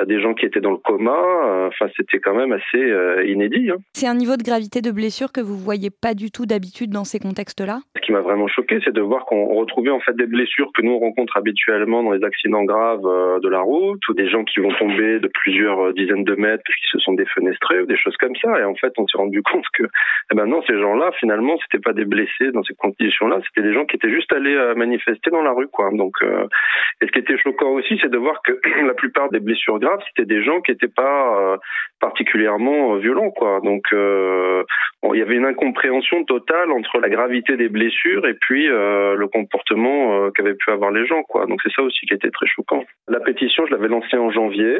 des 0.06 0.20
gens 0.20 0.34
qui 0.34 0.46
étaient 0.46 0.60
dans 0.60 0.70
le 0.70 0.76
coma. 0.76 1.68
Enfin, 1.68 1.86
c'était 1.96 2.18
quand 2.18 2.34
même 2.34 2.52
assez 2.52 3.24
inédit. 3.26 3.70
hein. 3.70 3.76
C'est 3.92 4.06
un 4.06 4.14
niveau 4.14 4.36
de 4.36 4.42
gravité 4.42 4.80
de 4.80 4.90
blessure 4.90 5.32
que 5.32 5.40
vous 5.40 5.56
voyez 5.56 5.90
pas 5.90 6.14
du 6.14 6.30
tout 6.30 6.46
d'habitude 6.46 6.90
dans 6.90 7.04
ces 7.04 7.18
contextes-là? 7.18 7.80
Ce 7.96 8.00
qui 8.02 8.12
m'a 8.12 8.20
vraiment 8.20 8.48
choqué, 8.48 8.78
c'est 8.84 8.92
de 8.92 9.00
voir 9.00 9.24
qu'on 9.24 9.46
retrouvait 9.54 9.90
en 9.90 10.00
fait 10.00 10.14
des 10.16 10.26
blessures 10.26 10.70
que 10.74 10.82
nous 10.82 10.92
on 10.92 10.98
rencontre 10.98 11.36
habituellement 11.36 12.02
dans 12.02 12.12
les 12.12 12.24
accidents 12.24 12.64
graves 12.64 13.02
de 13.02 13.48
la 13.48 13.60
route, 13.60 14.06
ou 14.08 14.14
des 14.14 14.28
gens 14.28 14.44
qui 14.44 14.60
vont 14.60 14.72
tomber 14.74 15.20
de 15.20 15.28
plusieurs 15.28 15.92
dizaines 15.94 16.24
de 16.24 16.34
mètres 16.34 16.62
parce 16.66 16.78
qu'ils 16.78 16.90
se 16.90 16.98
sont 16.98 17.14
défenestrés, 17.14 17.80
ou 17.80 17.86
des 17.86 17.96
choses 17.96 18.16
comme 18.18 18.36
ça. 18.36 18.58
Et 18.60 18.64
en 18.64 18.74
fait, 18.74 18.92
on 18.98 19.06
s'est 19.06 19.18
rendu 19.18 19.42
compte 19.42 19.64
que, 19.72 19.84
eh 20.32 20.34
ben 20.34 20.46
non, 20.50 20.62
ces 20.66 20.76
gens-là, 20.80 21.12
finalement, 21.20 21.56
c'était 21.62 21.80
pas 21.80 21.92
des 21.92 22.04
blessés 22.04 22.50
dans 22.52 22.64
ces 22.64 22.74
conditions-là, 22.74 23.38
c'était 23.46 23.66
des 23.66 23.72
gens 23.72 23.84
qui 23.84 23.94
étaient 23.94 24.10
juste 24.10 24.32
allés 24.32 24.54
euh, 24.54 24.74
manifester 24.74 25.30
dans 25.30 25.42
la 25.42 25.52
rue, 25.52 25.68
quoi. 25.68 25.90
Donc, 25.92 26.14
euh, 26.22 26.48
et 27.00 27.06
ce 27.06 27.12
qui 27.12 27.20
était 27.20 27.38
choquant 27.38 27.70
aussi, 27.70 27.98
c'est 28.02 28.10
de 28.10 28.18
voir 28.18 28.42
que 28.42 28.58
la 28.84 28.94
plupart 28.94 29.30
des 29.30 29.38
blessures 29.38 29.78
graves, 29.78 30.00
c'était 30.08 30.26
des 30.26 30.42
gens 30.42 30.60
qui 30.60 30.72
n'étaient 30.72 30.88
pas 30.88 31.38
euh, 31.38 31.56
particulièrement 32.00 32.96
violents, 32.96 33.30
quoi. 33.30 33.60
Donc, 33.62 33.84
il 33.92 35.18
y 35.18 35.22
avait 35.22 35.36
une 35.36 35.46
incompréhension 35.46 36.24
totale 36.24 36.72
entre 36.72 36.98
la 36.98 37.08
gravité 37.08 37.56
des 37.56 37.68
blessures 37.68 38.26
et 38.26 38.34
puis 38.34 38.66
le 38.66 39.26
comportement 39.26 40.30
qu'avaient 40.30 40.54
pu 40.54 40.70
avoir 40.70 40.90
les 40.90 41.06
gens, 41.06 41.22
quoi. 41.22 41.46
Donc, 41.46 41.60
c'est 41.62 41.72
ça 41.72 41.82
aussi 41.82 42.06
qui 42.06 42.14
était 42.14 42.30
très 42.30 42.46
choquant. 42.46 42.84
La 43.08 43.20
pétition, 43.20 43.66
je 43.66 43.72
l'avais 43.72 43.88
lancée 43.88 44.16
en 44.16 44.30
janvier. 44.30 44.78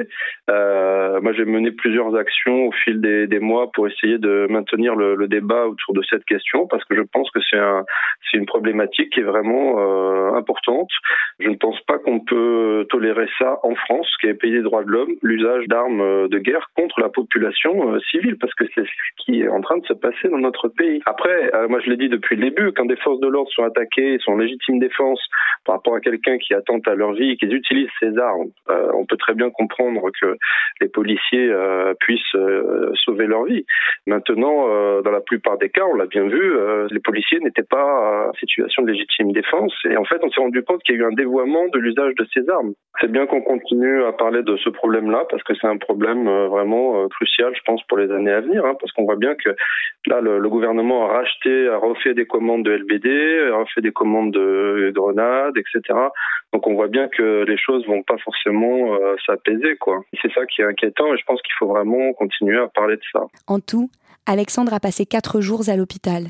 moi, 0.48 1.32
j'ai 1.32 1.44
mené 1.44 1.70
plusieurs 1.72 2.14
actions 2.16 2.66
au 2.66 2.72
fil 2.72 3.00
des, 3.00 3.40
mois 3.40 3.70
pour 3.72 3.86
essayer 3.86 4.18
de 4.18 4.46
maintenir 4.50 4.94
le, 4.94 5.28
débat 5.28 5.66
autour 5.66 5.94
de 5.94 6.02
cette 6.10 6.24
question 6.24 6.66
parce 6.66 6.84
que 6.84 6.96
je 6.96 7.02
pense 7.02 7.30
que 7.30 7.38
c'est 7.48 7.58
un, 7.58 7.84
c'est 8.30 8.38
une 8.38 8.46
problématique 8.46 9.10
qui 9.12 9.20
est 9.20 9.24
vraiment 9.24 9.78
euh, 9.78 10.34
importante. 10.34 10.90
Je 11.38 11.48
ne 11.48 11.56
pense 11.56 11.80
pas 11.82 11.98
qu'on 11.98 12.20
peut 12.20 12.86
tolérer 12.90 13.28
ça 13.38 13.58
en 13.62 13.74
France, 13.74 14.08
qui 14.20 14.26
est 14.26 14.34
pays 14.34 14.52
des 14.52 14.62
droits 14.62 14.84
de 14.84 14.90
l'homme, 14.90 15.12
l'usage 15.22 15.66
d'armes 15.68 16.00
euh, 16.00 16.28
de 16.28 16.38
guerre 16.38 16.68
contre 16.76 17.00
la 17.00 17.08
population 17.10 17.94
euh, 17.94 18.00
civile, 18.10 18.36
parce 18.38 18.54
que 18.54 18.64
c'est 18.74 18.84
ce 18.84 19.24
qui 19.24 19.42
est 19.42 19.48
en 19.48 19.60
train 19.60 19.78
de 19.78 19.86
se 19.86 19.92
passer 19.92 20.28
dans 20.28 20.38
notre 20.38 20.68
pays. 20.68 21.00
Après, 21.06 21.50
moi 21.68 21.80
je 21.80 21.90
l'ai 21.90 21.96
dit 21.96 22.08
depuis 22.08 22.36
le 22.36 22.50
début, 22.50 22.72
quand 22.72 22.86
des 22.86 22.96
forces 22.96 23.20
de 23.20 23.28
l'ordre 23.28 23.50
sont 23.50 23.64
attaquées, 23.64 24.18
sont 24.18 24.32
en 24.32 24.38
légitime 24.38 24.78
défense 24.78 25.20
par 25.64 25.76
rapport 25.76 25.94
à 25.94 26.00
quelqu'un 26.00 26.38
qui 26.38 26.54
attente 26.54 26.86
à 26.88 26.94
leur 26.94 27.12
vie, 27.12 27.36
qu'ils 27.36 27.54
utilisent 27.54 27.90
ces 28.00 28.16
armes, 28.18 28.50
on 28.68 29.04
peut 29.04 29.16
très 29.16 29.34
bien 29.34 29.50
comprendre 29.50 30.10
que 30.20 30.36
les 30.80 30.88
policiers 30.88 31.52
puissent 32.00 32.36
sauver 33.04 33.26
leur 33.26 33.44
vie. 33.44 33.64
Maintenant, 34.06 35.02
dans 35.02 35.10
la 35.10 35.20
plupart 35.20 35.58
des 35.58 35.68
cas, 35.68 35.84
on 35.84 35.94
l'a 35.94 36.06
bien 36.06 36.24
vu, 36.24 36.56
les 36.90 37.00
policiers 37.00 37.40
n'étaient 37.40 37.62
pas 37.62 38.28
en 38.28 38.32
situation 38.34 38.82
de 38.82 38.92
légitime 38.92 39.32
défense, 39.32 39.74
et 39.88 39.96
en 39.96 40.04
fait, 40.04 40.18
on 40.22 40.30
s'est 40.30 40.40
rendu 40.40 40.62
compte 40.62 40.82
qu'il 40.82 40.96
y 40.96 40.98
a 40.98 41.02
eu 41.02 41.04
un 41.04 41.14
dévoiement 41.14 41.68
de 41.68 41.78
l'usage 41.78 42.14
de 42.14 42.26
ces 42.32 42.48
armes. 42.48 42.72
C'est 43.00 43.10
bien 43.10 43.26
qu'on 43.26 43.42
continue 43.42 44.04
à 44.04 44.12
parler 44.12 44.42
de 44.42 44.56
ce 44.56 44.68
problème-là 44.68 45.24
parce 45.30 45.42
que 45.42 45.54
c'est 45.54 45.66
un 45.66 45.76
problème 45.78 46.28
euh, 46.28 46.48
euh, 47.00 47.08
crucial, 47.08 47.52
je 47.54 47.60
pense, 47.64 47.82
pour 47.84 47.98
les 47.98 48.10
années 48.10 48.32
à 48.32 48.40
venir, 48.40 48.64
hein, 48.64 48.74
parce 48.78 48.92
qu'on 48.92 49.04
voit 49.04 49.16
bien 49.16 49.34
que 49.34 49.50
là, 50.06 50.20
le, 50.20 50.48
gouvernement 50.48 51.08
a 51.08 51.12
racheté, 51.18 51.68
a 51.68 51.76
refait 51.76 52.14
des 52.14 52.26
commandes 52.26 52.64
de 52.64 52.72
LBD, 52.72 53.50
a 53.52 53.58
refait 53.58 53.80
des 53.80 53.92
commandes 53.92 54.32
de 54.32 54.92
grenades, 54.94 55.56
etc. 55.56 55.98
Donc 56.52 56.66
on 56.66 56.74
voit 56.74 56.88
bien 56.88 57.08
que 57.08 57.44
les 57.46 57.56
choses 57.56 57.86
vont 57.86 58.02
pas 58.02 58.18
forcément 58.18 58.94
euh, 58.94 59.14
s'apaiser, 59.24 59.76
quoi. 59.76 60.00
C'est 60.20 60.32
ça 60.32 60.46
qui 60.46 60.62
est 60.62 60.64
inquiétant 60.64 61.12
et 61.14 61.18
je 61.18 61.24
pense 61.24 61.40
qu'il 61.42 61.54
faut 61.58 61.68
vraiment 61.68 62.12
continuer 62.14 62.58
à 62.58 62.68
parler 62.68 62.96
de 62.96 63.02
ça. 63.12 63.20
En 63.46 63.60
tout, 63.60 63.90
Alexandre 64.26 64.74
a 64.74 64.80
passé 64.80 65.06
quatre 65.06 65.40
jours 65.40 65.68
à 65.68 65.76
l'hôpital. 65.76 66.28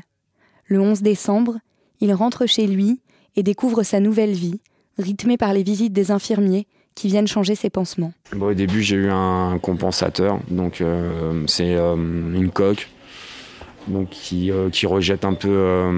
Le 0.67 0.79
11 0.79 1.01
décembre, 1.01 1.55
il 1.99 2.13
rentre 2.13 2.47
chez 2.47 2.67
lui 2.67 2.99
et 3.35 3.43
découvre 3.43 3.83
sa 3.83 3.99
nouvelle 3.99 4.31
vie, 4.31 4.61
rythmée 4.97 5.37
par 5.37 5.53
les 5.53 5.63
visites 5.63 5.93
des 5.93 6.11
infirmiers 6.11 6.67
qui 7.01 7.07
viennent 7.07 7.27
changer 7.27 7.55
ses 7.55 7.71
pansements. 7.71 8.13
au 8.39 8.53
début, 8.53 8.83
j'ai 8.83 8.95
eu 8.95 9.09
un 9.09 9.57
compensateur, 9.59 10.37
donc 10.51 10.81
euh, 10.81 11.43
c'est 11.47 11.73
euh, 11.73 11.95
une 11.95 12.51
coque 12.51 12.89
donc 13.87 14.09
qui, 14.09 14.51
euh, 14.51 14.69
qui 14.69 14.85
rejette 14.85 15.25
un 15.25 15.33
peu 15.33 15.89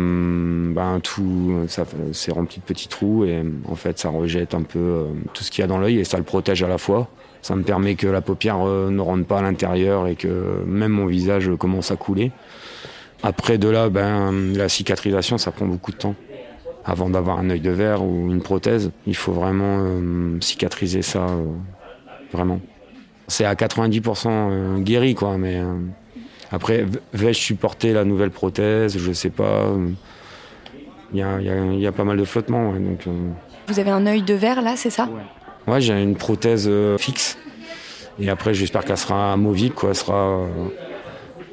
ben, 0.73 1.01
tout, 1.03 1.65
c'est 2.13 2.31
rempli 2.31 2.61
de 2.61 2.63
petits 2.63 2.87
trous 2.87 3.25
et 3.25 3.43
en 3.67 3.75
fait 3.75 3.99
ça 3.99 4.07
rejette 4.07 4.53
un 4.53 4.61
peu 4.61 5.07
tout 5.33 5.43
ce 5.43 5.51
qu'il 5.51 5.61
y 5.61 5.65
a 5.65 5.67
dans 5.67 5.77
l'œil 5.77 5.99
et 5.99 6.05
ça 6.05 6.17
le 6.17 6.23
protège 6.23 6.63
à 6.63 6.69
la 6.69 6.77
fois. 6.77 7.09
Ça 7.41 7.57
me 7.57 7.63
permet 7.63 7.95
que 7.95 8.07
la 8.07 8.21
paupière 8.21 8.59
ne 8.59 9.01
rentre 9.01 9.25
pas 9.25 9.39
à 9.39 9.41
l'intérieur 9.41 10.07
et 10.07 10.15
que 10.15 10.63
même 10.65 10.93
mon 10.93 11.05
visage 11.05 11.51
commence 11.59 11.91
à 11.91 11.97
couler. 11.97 12.31
Après 13.23 13.57
de 13.57 13.67
là, 13.67 13.89
ben, 13.89 14.53
la 14.55 14.69
cicatrisation, 14.69 15.37
ça 15.37 15.51
prend 15.51 15.65
beaucoup 15.65 15.91
de 15.91 15.97
temps 15.97 16.15
avant 16.85 17.09
d'avoir 17.09 17.39
un 17.39 17.49
œil 17.49 17.59
de 17.59 17.71
verre 17.71 18.03
ou 18.03 18.29
une 18.29 18.41
prothèse. 18.41 18.91
Il 19.07 19.15
faut 19.15 19.31
vraiment 19.31 19.79
euh, 19.79 20.37
cicatriser 20.41 21.01
ça, 21.01 21.19
euh, 21.19 21.45
vraiment. 22.31 22.59
C'est 23.27 23.45
à 23.45 23.53
90% 23.53 24.27
euh, 24.27 24.79
guéri, 24.79 25.15
quoi, 25.15 25.37
mais 25.37 25.61
après, 26.51 26.85
vais-je 27.13 27.39
supporter 27.39 27.93
la 27.93 28.03
nouvelle 28.03 28.31
prothèse? 28.31 28.97
Je 28.97 29.11
sais 29.13 29.29
pas. 29.29 29.67
Il 31.13 31.19
y 31.19 31.87
a, 31.87 31.91
pas 31.91 32.03
mal 32.03 32.17
de 32.17 32.25
flottements. 32.25 32.73
donc, 32.73 33.07
Vous 33.67 33.79
avez 33.79 33.91
un 33.91 34.05
œil 34.05 34.23
de 34.23 34.33
verre, 34.33 34.61
là, 34.61 34.75
c'est 34.75 34.89
ça? 34.89 35.09
Ouais, 35.67 35.79
j'ai 35.79 35.93
une 36.01 36.15
prothèse 36.15 36.69
fixe. 36.97 37.37
Et 38.19 38.29
après, 38.29 38.53
j'espère 38.53 38.83
qu'elle 38.83 38.97
sera 38.97 39.33
amovible, 39.33 39.73
quoi. 39.73 39.89
Elle 39.89 39.95
sera 39.95 40.45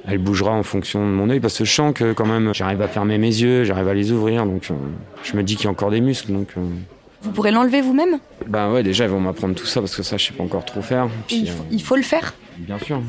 elle 0.07 0.19
bougera 0.19 0.53
en 0.53 0.63
fonction 0.63 1.01
de 1.01 1.13
mon 1.13 1.31
œil 1.31 1.41
parce 1.41 1.59
que 1.59 1.65
je 1.65 1.73
sens 1.73 1.93
que 1.95 2.13
quand 2.13 2.27
même 2.27 2.53
j'arrive 2.55 2.83
à 2.83 2.89
fermer 2.89 3.19
mes 3.19 3.29
yeux, 3.29 3.65
j'arrive 3.65 3.89
à 3.89 3.95
les 3.95 4.13
ouvrir, 4.13 4.47
donc 4.47 4.69
euh, 4.71 4.75
je 5.23 5.37
me 5.37 5.43
dis 5.43 5.57
qu'il 5.57 5.65
y 5.65 5.69
a 5.69 5.71
encore 5.71 5.91
des 5.91 6.01
muscles. 6.01 6.33
Donc, 6.33 6.49
euh. 6.57 6.61
Vous 7.23 7.33
pourrez 7.33 7.51
l'enlever 7.51 7.83
vous-même? 7.83 8.19
Bah 8.47 8.71
ouais, 8.71 8.83
déjà 8.83 9.05
ils 9.05 9.11
vont 9.11 9.21
m'apprendre 9.21 9.55
tout 9.55 9.67
ça 9.67 9.81
parce 9.81 9.95
que 9.95 10.03
ça 10.03 10.17
je 10.17 10.27
sais 10.27 10.33
pas 10.33 10.43
encore 10.43 10.65
trop 10.65 10.81
faire. 10.81 11.09
il, 11.29 11.83
faut, 11.83 11.97
le 11.97 12.03
faire? 12.03 12.35
Bien 12.57 12.79
sûr. 12.79 13.03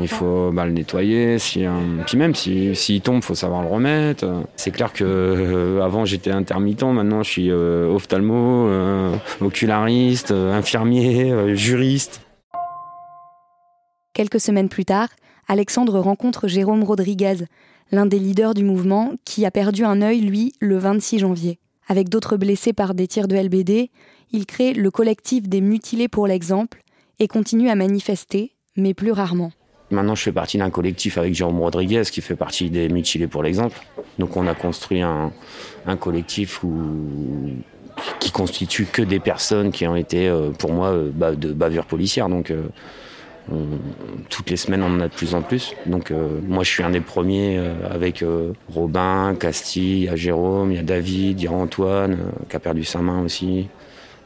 Il 0.00 0.08
faut 0.08 0.50
bah, 0.52 0.64
le 0.64 0.72
nettoyer. 0.72 1.38
Si, 1.38 1.64
Puis 2.06 2.16
même 2.16 2.34
s'il 2.34 2.74
si, 2.74 3.00
tombe, 3.00 3.18
il 3.18 3.22
faut 3.22 3.34
savoir 3.34 3.62
le 3.62 3.68
remettre. 3.68 4.26
C'est 4.56 4.72
clair 4.72 4.92
que 4.92 5.04
euh, 5.04 5.82
avant 5.82 6.04
j'étais 6.04 6.32
intermittent, 6.32 6.82
maintenant 6.82 7.22
je 7.22 7.30
suis 7.30 7.52
ophtalmo, 7.52 8.68
oculariste, 9.40 10.32
infirmier, 10.32 11.54
juriste. 11.54 12.20
Quelques 14.14 14.40
semaines 14.40 14.68
plus 14.68 14.84
tard, 14.84 15.08
Alexandre 15.48 15.98
rencontre 15.98 16.48
Jérôme 16.48 16.84
Rodriguez, 16.84 17.46
l'un 17.90 18.06
des 18.06 18.18
leaders 18.18 18.54
du 18.54 18.64
mouvement, 18.64 19.12
qui 19.24 19.44
a 19.44 19.50
perdu 19.50 19.84
un 19.84 20.00
œil, 20.02 20.20
lui, 20.20 20.52
le 20.60 20.78
26 20.78 21.18
janvier. 21.18 21.58
Avec 21.88 22.08
d'autres 22.08 22.36
blessés 22.36 22.72
par 22.72 22.94
des 22.94 23.06
tirs 23.06 23.28
de 23.28 23.36
LBD, 23.36 23.90
il 24.30 24.46
crée 24.46 24.72
le 24.72 24.90
collectif 24.90 25.48
des 25.48 25.60
mutilés 25.60 26.08
pour 26.08 26.26
l'exemple 26.26 26.82
et 27.18 27.28
continue 27.28 27.68
à 27.68 27.74
manifester, 27.74 28.54
mais 28.76 28.94
plus 28.94 29.12
rarement. 29.12 29.52
Maintenant, 29.90 30.14
je 30.14 30.22
fais 30.22 30.32
partie 30.32 30.56
d'un 30.56 30.70
collectif 30.70 31.18
avec 31.18 31.34
Jérôme 31.34 31.60
Rodriguez 31.60 32.02
qui 32.10 32.22
fait 32.22 32.36
partie 32.36 32.70
des 32.70 32.88
mutilés 32.88 33.26
pour 33.26 33.42
l'exemple. 33.42 33.78
Donc, 34.18 34.36
on 34.38 34.46
a 34.46 34.54
construit 34.54 35.02
un, 35.02 35.32
collectif 36.00 36.62
qui 38.18 38.30
constitue 38.30 38.86
que 38.86 39.02
des 39.02 39.20
personnes 39.20 39.70
qui 39.70 39.86
ont 39.86 39.96
été, 39.96 40.28
euh, 40.28 40.50
pour 40.50 40.72
moi, 40.72 40.88
euh, 40.88 41.34
de 41.34 41.52
bavures 41.52 41.84
policières. 41.84 42.30
Donc, 42.30 42.50
euh, 43.50 43.64
toutes 44.28 44.50
les 44.50 44.56
semaines, 44.56 44.82
on 44.82 44.94
en 44.96 45.00
a 45.00 45.08
de 45.08 45.14
plus 45.14 45.34
en 45.34 45.42
plus. 45.42 45.74
Donc, 45.86 46.10
euh, 46.10 46.40
moi, 46.46 46.62
je 46.62 46.70
suis 46.70 46.82
un 46.82 46.90
des 46.90 47.00
premiers 47.00 47.58
euh, 47.58 47.74
avec 47.90 48.22
euh, 48.22 48.52
Robin, 48.68 49.34
Castille, 49.38 50.02
il 50.02 50.04
y 50.04 50.08
a 50.08 50.16
Jérôme, 50.16 50.70
il 50.70 50.76
y 50.76 50.78
a 50.78 50.82
David, 50.82 51.40
il 51.40 51.44
y 51.44 51.48
a 51.48 51.52
Antoine, 51.52 52.18
qui 52.48 52.56
a 52.56 52.60
perdu 52.60 52.84
sa 52.84 53.00
main 53.00 53.22
aussi. 53.24 53.68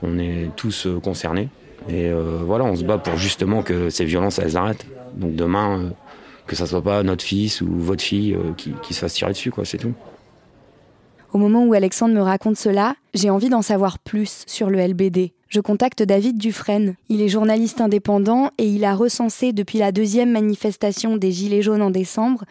On 0.02 0.18
est 0.18 0.50
tous 0.56 0.86
concernés. 1.02 1.48
Et 1.88 2.10
voilà, 2.44 2.64
on 2.64 2.74
se 2.74 2.84
bat 2.84 2.98
pour 2.98 3.16
justement 3.16 3.62
que 3.62 3.90
ces 3.90 4.04
violences, 4.04 4.38
elles 4.38 4.56
arrêtent. 4.56 4.86
Donc, 5.14 5.36
demain, 5.36 5.92
que 6.46 6.56
ça 6.56 6.66
soit 6.66 6.82
pas 6.82 7.02
notre 7.02 7.24
fils 7.24 7.60
ou 7.60 7.68
votre 7.70 8.02
fille 8.02 8.36
qui, 8.56 8.74
qui 8.82 8.92
se 8.92 9.00
fasse 9.00 9.14
tirer 9.14 9.30
dessus, 9.30 9.50
quoi, 9.50 9.64
c'est 9.64 9.78
tout. 9.78 9.94
Au 11.32 11.38
moment 11.38 11.64
où 11.64 11.74
Alexandre 11.74 12.14
me 12.14 12.20
raconte 12.20 12.56
cela, 12.56 12.96
j'ai 13.14 13.30
envie 13.30 13.48
d'en 13.48 13.62
savoir 13.62 13.98
plus 13.98 14.42
sur 14.46 14.68
le 14.68 14.78
LBD. 14.78 15.32
Je 15.48 15.60
contacte 15.60 16.02
David 16.02 16.38
Dufresne. 16.38 16.96
Il 17.08 17.22
est 17.22 17.28
journaliste 17.28 17.80
indépendant 17.80 18.50
et 18.58 18.66
il 18.66 18.84
a 18.84 18.94
recensé 18.94 19.52
depuis 19.52 19.78
la 19.78 19.92
deuxième 19.92 20.32
manifestation 20.32 21.16
des 21.16 21.30
Gilets 21.30 21.62
jaunes 21.62 21.82
en 21.82 21.90
décembre 21.90 22.44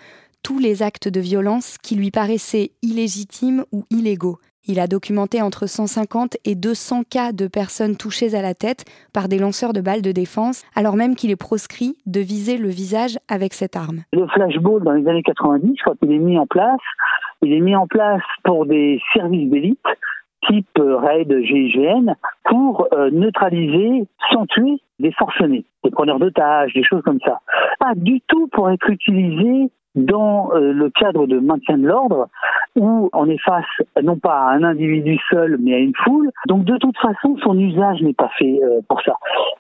tous 0.44 0.60
les 0.60 0.82
actes 0.82 1.10
de 1.10 1.20
violence 1.20 1.78
qui 1.78 1.96
lui 1.96 2.12
paraissaient 2.12 2.72
illégitimes 2.82 3.66
ou 3.74 3.84
illégaux. 3.90 4.38
Il 4.68 4.80
a 4.80 4.88
documenté 4.88 5.42
entre 5.42 5.68
150 5.68 6.38
et 6.46 6.56
200 6.56 7.04
cas 7.10 7.34
de 7.34 7.48
personnes 7.48 7.98
touchées 7.98 8.34
à 8.34 8.42
la 8.42 8.54
tête 8.54 8.86
par 9.14 9.28
des 9.28 9.40
lanceurs 9.40 9.74
de 9.74 9.82
balles 9.82 10.02
de 10.02 10.12
défense, 10.12 10.64
alors 10.76 10.96
même 10.96 11.16
qu'il 11.16 11.32
est 11.32 11.36
proscrit 11.36 11.98
de 12.06 12.20
viser 12.22 12.58
le 12.58 12.70
visage 12.70 13.20
avec 13.28 13.54
cette 13.54 13.76
arme. 13.76 14.04
Le 14.14 14.26
flashball 14.28 14.84
dans 14.84 14.94
les 14.94 15.08
années 15.08 15.24
90, 15.24 15.76
quand 15.84 15.96
il 16.02 16.14
est 16.14 16.20
mis 16.20 16.40
en 16.40 16.48
place, 16.48 16.80
il 17.42 17.54
est 17.54 17.60
mis 17.60 17.76
en 17.76 17.88
place 17.88 18.24
pour 18.44 18.66
des 18.66 19.02
services 19.14 19.50
d'élite 19.50 19.80
type 20.48 20.80
raid 20.80 21.34
GIGN 21.44 22.16
pour 22.46 22.88
euh, 22.94 23.10
neutraliser, 23.12 24.06
sans 24.32 24.46
tuer 24.46 24.82
des 25.00 25.12
forcenés, 25.12 25.66
des 25.84 25.92
preneurs 25.92 26.20
d'otages, 26.20 26.74
des 26.74 26.84
choses 26.84 27.02
comme 27.04 27.20
ça. 27.26 27.42
Pas 27.80 27.94
du 27.96 28.22
tout 28.28 28.48
pour 28.48 28.70
être 28.70 28.90
utilisé 28.90 29.70
dans 29.96 30.52
euh, 30.54 30.74
le 30.74 30.90
cadre 30.90 31.28
de 31.28 31.40
maintien 31.40 31.78
de 31.78 31.88
l'ordre, 31.88 32.28
où 32.76 33.10
on 33.14 33.30
est 33.30 33.42
face 33.44 33.66
non 34.04 34.18
pas 34.18 34.34
à 34.34 34.52
un 34.52 34.64
individu 34.64 35.18
seul, 35.30 35.58
mais 35.60 35.74
à 35.74 35.80
une 35.80 35.96
foule. 36.04 36.30
Donc 36.48 36.66
de 36.66 36.78
toute 36.78 36.98
façon, 36.98 37.38
son 37.44 37.58
usage 37.58 38.02
n'est 38.02 38.14
pas 38.14 38.30
fait 38.38 38.60
euh, 38.64 38.82
pour 38.88 39.02
ça. 39.02 39.18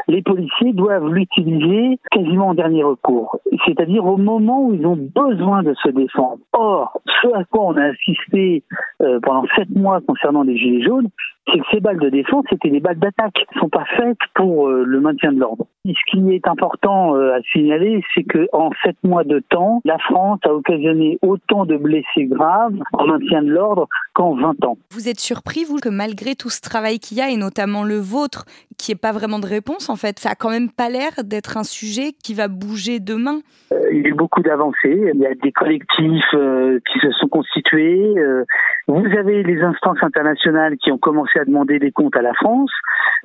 Les 0.07 0.21
policiers 0.21 0.73
doivent 0.73 1.11
l'utiliser 1.11 1.99
quasiment 2.11 2.49
en 2.49 2.53
dernier 2.53 2.83
recours, 2.83 3.39
c'est-à-dire 3.65 4.05
au 4.05 4.17
moment 4.17 4.65
où 4.65 4.73
ils 4.73 4.85
ont 4.85 4.97
besoin 5.15 5.63
de 5.63 5.73
se 5.75 5.89
défendre. 5.89 6.39
Or, 6.53 6.99
ce 7.21 7.27
à 7.35 7.43
quoi 7.45 7.65
on 7.65 7.77
a 7.77 7.85
assisté 7.85 8.63
euh, 9.01 9.19
pendant 9.21 9.45
sept 9.55 9.69
mois 9.69 10.01
concernant 10.01 10.43
les 10.43 10.57
Gilets 10.57 10.83
jaunes, 10.83 11.09
c'est 11.47 11.59
que 11.59 11.65
ces 11.71 11.79
balles 11.79 11.99
de 11.99 12.09
défense, 12.09 12.45
c'était 12.49 12.69
des 12.69 12.79
balles 12.79 12.97
d'attaque. 12.97 13.37
Elles 13.37 13.59
sont 13.59 13.69
pas 13.69 13.85
faites 13.97 14.17
pour 14.33 14.67
euh, 14.67 14.83
le 14.83 14.99
maintien 14.99 15.31
de 15.31 15.39
l'ordre. 15.39 15.67
Ce 15.85 16.11
qui 16.11 16.33
est 16.33 16.47
important 16.47 17.15
euh, 17.15 17.35
à 17.35 17.41
signaler, 17.53 18.03
c'est 18.13 18.23
que 18.23 18.47
en 18.51 18.71
sept 18.83 18.97
mois 19.03 19.23
de 19.23 19.43
temps, 19.49 19.81
la 19.85 19.99
France 19.99 20.39
a 20.45 20.53
occasionné 20.53 21.19
autant 21.21 21.65
de 21.65 21.77
blessés 21.77 22.25
graves 22.25 22.75
en 22.93 23.05
maintien 23.05 23.43
de 23.43 23.49
l'ordre 23.49 23.87
qu'en 24.13 24.35
20 24.35 24.65
ans. 24.65 24.77
Vous 24.91 25.07
êtes 25.07 25.19
surpris, 25.19 25.63
vous, 25.63 25.77
que 25.77 25.89
malgré 25.89 26.35
tout 26.35 26.49
ce 26.49 26.61
travail 26.61 26.97
qu'il 26.99 27.17
y 27.17 27.21
a, 27.21 27.29
et 27.29 27.37
notamment 27.37 27.83
le 27.83 27.97
vôtre, 27.97 28.45
qui 28.77 28.91
est 28.91 28.99
pas 28.99 29.11
vraiment 29.11 29.39
de 29.39 29.45
réponse, 29.45 29.89
en 29.89 29.95
fait, 29.95 30.17
ça 30.17 30.31
a 30.31 30.35
quand 30.35 30.49
même 30.49 30.71
pas 30.71 30.89
l'air 30.89 31.11
d'être 31.23 31.57
un 31.57 31.63
sujet 31.63 32.13
qui 32.23 32.33
va 32.33 32.47
bouger 32.47 32.99
demain? 32.99 33.41
Euh, 33.71 33.77
Il 33.91 34.01
y 34.01 34.05
a 34.05 34.09
eu 34.09 34.13
beaucoup 34.13 34.41
d'avancées. 34.41 35.11
Il 35.13 35.19
y 35.19 35.27
a 35.27 35.35
des 35.35 35.51
collectifs 35.51 36.31
qui 36.31 36.99
se 36.99 37.11
sont 37.19 37.27
constitués. 37.27 38.15
vous 38.87 39.05
avez 39.17 39.43
les 39.43 39.61
instances 39.61 40.01
internationales 40.01 40.77
qui 40.77 40.91
ont 40.91 40.97
commencé 40.97 41.34
à 41.37 41.45
demander 41.45 41.79
des 41.79 41.91
comptes 41.91 42.15
à 42.15 42.21
la 42.21 42.33
France. 42.33 42.71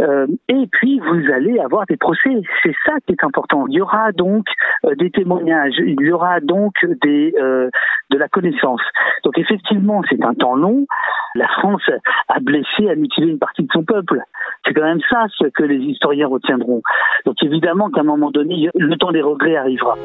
Euh, 0.01 0.27
et 0.49 0.67
puis, 0.71 1.01
vous 1.01 1.33
allez 1.33 1.59
avoir 1.59 1.87
des 1.87 1.97
procès. 1.97 2.43
C'est 2.63 2.75
ça 2.87 2.95
qui 3.07 3.13
est 3.13 3.25
important. 3.25 3.67
Il 3.69 3.75
y 3.75 3.81
aura 3.81 4.13
donc 4.13 4.47
euh, 4.85 4.95
des 4.95 5.11
témoignages, 5.11 5.75
il 5.79 6.01
y 6.01 6.13
aura 6.13 6.41
donc 6.41 6.73
euh, 6.85 7.71
de 8.11 8.19
la 8.19 8.29
connaissance. 8.29 8.81
Donc, 9.25 9.39
effectivement, 9.39 10.03
c'est 10.09 10.23
un 10.25 10.35
temps 10.35 10.57
long. 10.57 10.87
La 11.35 11.49
France 11.49 11.89
a 12.29 12.41
blessé, 12.41 12.89
a 12.89 12.95
mutilé 12.95 13.29
une 13.29 13.39
partie 13.39 13.63
de 13.63 13.69
son 13.73 13.85
peuple. 13.85 14.21
C'est 14.65 14.75
quand 14.75 14.83
même 14.83 15.01
ça 15.11 15.27
ce 15.37 15.47
que 15.49 15.63
les 15.63 15.79
historiens 15.79 16.29
retiendront. 16.29 16.83
Donc, 17.27 17.37
évidemment 17.43 17.91
qu'à 17.91 18.01
un 18.01 18.05
moment 18.05 18.31
donné, 18.31 18.69
le 18.75 18.97
temps 18.97 19.13
des 19.13 19.23
regrets 19.23 19.57
arrivera. 19.57 19.97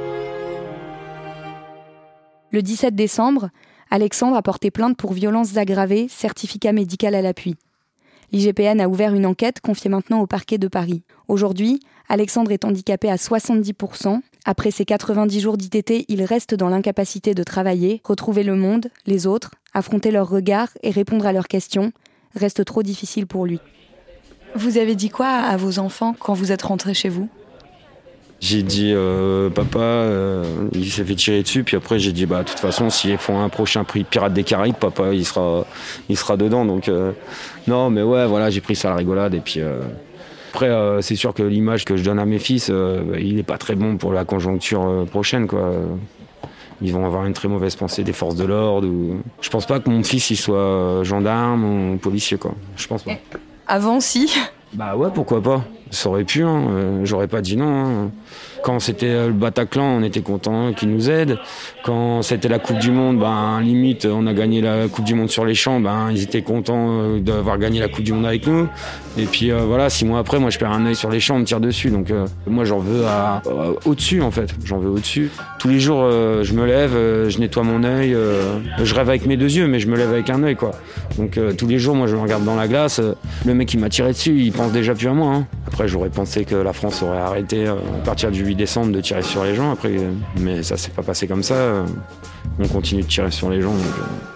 Le 2.52 2.62
17 2.62 2.96
décembre, 2.96 3.50
Alexandre 3.92 4.38
a 4.38 4.42
porté 4.42 4.72
plainte 4.72 4.98
pour 4.98 5.14
violences 5.14 5.58
aggravées, 5.58 6.08
certificat 6.08 6.74
médical 6.74 7.16
à 7.16 7.22
l'appui. 7.22 7.56
L'IGPN 8.36 8.82
a 8.82 8.90
ouvert 8.90 9.14
une 9.14 9.26
enquête 9.26 9.62
confiée 9.62 9.90
maintenant 9.90 10.20
au 10.20 10.28
parquet 10.28 10.58
de 10.58 10.68
Paris. 10.68 11.04
Aujourd'hui, 11.30 11.80
Alexandre 12.10 12.52
est 12.52 12.66
handicapé 12.66 13.10
à 13.10 13.16
70%. 13.16 14.20
Après 14.44 14.72
ses 14.72 14.84
90 14.84 15.40
jours 15.40 15.56
d'ITT, 15.56 16.04
il 16.10 16.22
reste 16.22 16.54
dans 16.54 16.68
l'incapacité 16.68 17.34
de 17.34 17.44
travailler, 17.44 18.02
retrouver 18.04 18.44
le 18.44 18.58
monde, 18.58 18.90
les 19.06 19.26
autres, 19.26 19.52
affronter 19.74 20.12
leurs 20.12 20.28
regards 20.28 20.68
et 20.84 20.92
répondre 20.92 21.26
à 21.26 21.32
leurs 21.32 21.48
questions 21.48 21.94
reste 22.36 22.66
trop 22.66 22.84
difficile 22.84 23.26
pour 23.26 23.46
lui. 23.46 23.62
Vous 24.54 24.78
avez 24.78 24.96
dit 24.96 25.10
quoi 25.10 25.30
à 25.30 25.56
vos 25.56 25.80
enfants 25.80 26.14
quand 26.20 26.34
vous 26.34 26.52
êtes 26.52 26.64
rentré 26.64 26.94
chez 26.94 27.08
vous? 27.08 27.30
J'ai 28.42 28.64
dit 28.64 28.92
euh, 28.94 29.50
papa, 29.50 29.80
euh, 29.80 30.44
il 30.74 30.92
s'est 30.92 31.04
fait 31.04 31.16
tirer 31.16 31.42
dessus. 31.42 31.64
Puis 31.64 31.78
après 31.78 32.00
j'ai 32.00 32.12
dit 32.12 32.26
bah 32.26 32.44
de 32.44 32.50
toute 32.50 32.60
façon 32.60 32.90
s'ils 32.90 33.18
font 33.18 33.42
un 33.42 33.50
prochain 33.50 33.84
prix 33.84 34.04
Pirates 34.04 34.34
des 34.34 34.44
Caraïbes, 34.44 34.76
papa 34.76 35.14
il 35.14 35.26
sera, 35.26 35.66
il 36.10 36.18
sera 36.18 36.38
dedans. 36.38 36.66
Donc 36.66 36.90
euh, 36.90 37.12
non 37.68 37.90
mais 37.90 38.04
ouais 38.04 38.26
voilà 38.28 38.50
j'ai 38.50 38.62
pris 38.62 38.76
ça 38.76 38.90
à 38.90 38.92
la 38.92 38.98
rigolade 38.98 39.34
et 39.34 39.40
puis 39.40 39.62
après 40.54 40.70
c'est 41.02 41.16
sûr 41.16 41.34
que 41.34 41.44
l'image 41.44 41.86
que 41.86 41.98
je 41.98 42.04
donne 42.04 42.20
à 42.20 42.26
mes 42.26 42.40
fils, 42.40 42.72
il 43.18 43.36
n'est 43.36 43.44
pas 43.44 43.58
très 43.58 43.76
bon 43.76 43.98
pour 43.98 44.14
la 44.14 44.26
conjoncture 44.26 45.06
prochaine 45.10 45.48
quoi. 45.48 45.72
Ils 46.82 46.92
vont 46.92 47.06
avoir 47.06 47.26
une 47.26 47.32
très 47.32 47.48
mauvaise 47.48 47.78
pensée 47.78 48.04
des 48.04 48.12
forces 48.12 48.36
de 48.36 48.44
l'ordre. 48.44 48.86
Ou... 48.86 49.22
Je 49.40 49.50
pense 49.50 49.66
pas 49.66 49.80
que 49.80 49.90
mon 49.90 50.04
fils 50.04 50.30
il 50.30 50.36
soit 50.36 51.04
gendarme 51.04 51.64
ou 51.94 51.98
policier 51.98 52.38
quoi. 52.38 52.54
Je 52.76 52.86
pense 52.86 53.04
pas. 53.04 53.14
Avant 53.66 54.02
si. 54.02 54.30
Bah 54.74 54.96
ouais 54.98 55.08
pourquoi 55.14 55.42
pas. 55.42 55.64
Ça 55.92 56.10
aurait 56.10 56.24
pu, 56.24 56.44
hein. 56.44 57.04
j'aurais 57.04 57.28
pas 57.28 57.42
dit 57.42 57.58
non. 57.58 57.86
Hein. 58.06 58.12
Quand 58.66 58.80
c'était 58.80 59.12
euh, 59.12 59.28
le 59.28 59.34
Bataclan, 59.34 59.86
on 59.86 60.02
était 60.02 60.22
content 60.22 60.74
qu'ils 60.74 60.90
nous 60.90 61.12
aident. 61.12 61.38
Quand 61.84 62.24
c'était 62.24 62.48
la 62.48 62.58
Coupe 62.58 62.80
du 62.80 62.90
Monde, 62.90 63.20
ben 63.20 63.62
limite, 63.62 64.08
on 64.12 64.26
a 64.26 64.34
gagné 64.34 64.60
la 64.60 64.88
Coupe 64.88 65.06
du 65.06 65.14
Monde 65.14 65.30
sur 65.30 65.46
les 65.46 65.54
champs, 65.54 65.80
ben 65.80 66.10
ils 66.12 66.24
étaient 66.24 66.42
contents 66.42 66.88
euh, 66.90 67.20
d'avoir 67.20 67.60
gagné 67.60 67.80
la 67.80 67.90
Coupe 67.90 68.04
du 68.04 68.12
Monde 68.12 68.26
avec 68.26 68.48
nous. 68.48 68.68
Et 69.20 69.26
puis 69.26 69.52
euh, 69.52 69.60
voilà, 69.60 69.92
six 69.92 70.04
mois 70.04 70.18
après, 70.18 70.40
moi 70.40 70.50
je 70.50 70.58
perds 70.58 70.72
un 70.72 70.84
œil 70.88 70.96
sur 70.96 71.12
les 71.12 71.20
champs, 71.20 71.36
on 71.36 71.40
me 71.42 71.46
tire 71.46 71.60
dessus. 71.60 71.92
Donc 71.92 72.12
moi 72.48 72.66
j'en 72.66 72.80
veux 72.80 73.06
à, 73.06 73.44
au-dessus 73.86 74.24
en 74.24 74.32
fait. 74.32 74.50
J'en 74.66 74.80
veux 74.80 74.90
au-dessus. 74.90 75.30
Tous 75.60 75.68
les 75.68 75.80
jours, 75.80 76.10
je 76.10 76.54
me 76.54 76.66
lève, 76.66 76.94
je 77.30 77.40
nettoie 77.40 77.62
mon 77.62 77.84
œil. 77.84 78.16
je 78.82 78.96
rêve 78.96 79.10
avec 79.10 79.28
mes 79.28 79.38
deux 79.38 79.56
yeux, 79.56 79.68
mais 79.68 79.80
je 79.80 79.88
me 79.88 79.96
lève 79.96 80.10
avec 80.10 80.32
un 80.32 80.42
œil 80.42 80.56
quoi. 80.56 80.72
Donc 81.20 81.40
tous 81.56 81.68
les 81.68 81.78
jours, 81.78 81.96
moi 81.96 82.08
je 82.08 82.16
me 82.16 82.22
regarde 82.22 82.44
dans 82.44 82.56
la 82.56 82.68
glace. 82.68 83.00
le 83.46 83.54
mec 83.54 83.68
qui 83.68 83.78
m'a 83.78 83.90
tiré 83.90 84.10
dessus, 84.10 84.40
il 84.40 84.52
pense 84.52 84.72
déjà 84.72 84.96
plus 84.96 85.08
à 85.08 85.14
moi. 85.14 85.36
Hein. 85.36 85.48
Après, 85.76 85.90
j'aurais 85.90 86.10
pensé 86.10 86.46
que 86.46 86.56
la 86.56 86.72
France 86.72 87.04
aurait 87.04 87.18
arrêté 87.18 87.68
à 87.68 87.76
partir 88.06 88.32
du 88.32 88.46
8 88.46 88.56
décembre 88.56 88.94
de 88.94 89.02
tirer 89.02 89.22
sur 89.22 89.44
les 89.44 89.56
gens. 89.56 89.74
Après, 89.74 89.92
mais 90.40 90.64
ça 90.64 90.78
s'est 90.78 90.92
pas 90.92 91.04
passé 91.04 91.28
comme 91.28 91.44
ça. 91.44 91.84
On 92.58 92.68
continue 92.70 93.02
de 93.02 93.08
tirer 93.08 93.30
sur 93.30 93.50
les 93.50 93.62
gens. 93.62 93.74
Euh, 93.74 94.35